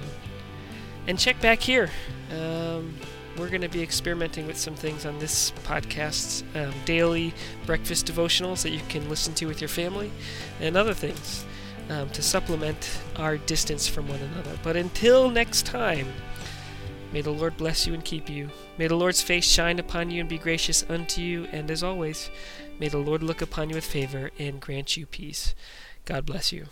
And 1.07 1.17
check 1.17 1.39
back 1.41 1.59
here. 1.59 1.89
Um, 2.31 2.95
we're 3.39 3.49
going 3.49 3.61
to 3.61 3.69
be 3.69 3.81
experimenting 3.81 4.45
with 4.45 4.57
some 4.57 4.75
things 4.75 5.05
on 5.05 5.17
this 5.19 5.51
podcast 5.63 6.43
um, 6.55 6.73
daily 6.85 7.33
breakfast 7.65 8.05
devotionals 8.05 8.61
that 8.63 8.71
you 8.71 8.81
can 8.89 9.07
listen 9.09 9.33
to 9.35 9.45
with 9.45 9.61
your 9.61 9.69
family, 9.69 10.11
and 10.59 10.75
other 10.75 10.93
things 10.93 11.45
um, 11.89 12.09
to 12.11 12.21
supplement 12.21 12.99
our 13.15 13.37
distance 13.37 13.87
from 13.87 14.07
one 14.07 14.19
another. 14.19 14.57
But 14.63 14.75
until 14.75 15.29
next 15.29 15.65
time, 15.65 16.07
may 17.11 17.21
the 17.21 17.31
Lord 17.31 17.57
bless 17.57 17.87
you 17.87 17.93
and 17.93 18.03
keep 18.03 18.29
you. 18.29 18.49
May 18.77 18.87
the 18.87 18.95
Lord's 18.95 19.21
face 19.21 19.45
shine 19.45 19.79
upon 19.79 20.11
you 20.11 20.21
and 20.21 20.29
be 20.29 20.37
gracious 20.37 20.85
unto 20.89 21.21
you. 21.21 21.45
And 21.51 21.69
as 21.71 21.83
always, 21.83 22.29
may 22.79 22.87
the 22.87 22.97
Lord 22.97 23.23
look 23.23 23.41
upon 23.41 23.69
you 23.69 23.75
with 23.75 23.85
favor 23.85 24.31
and 24.37 24.61
grant 24.61 24.95
you 24.97 25.05
peace. 25.05 25.55
God 26.05 26.25
bless 26.25 26.51
you. 26.51 26.67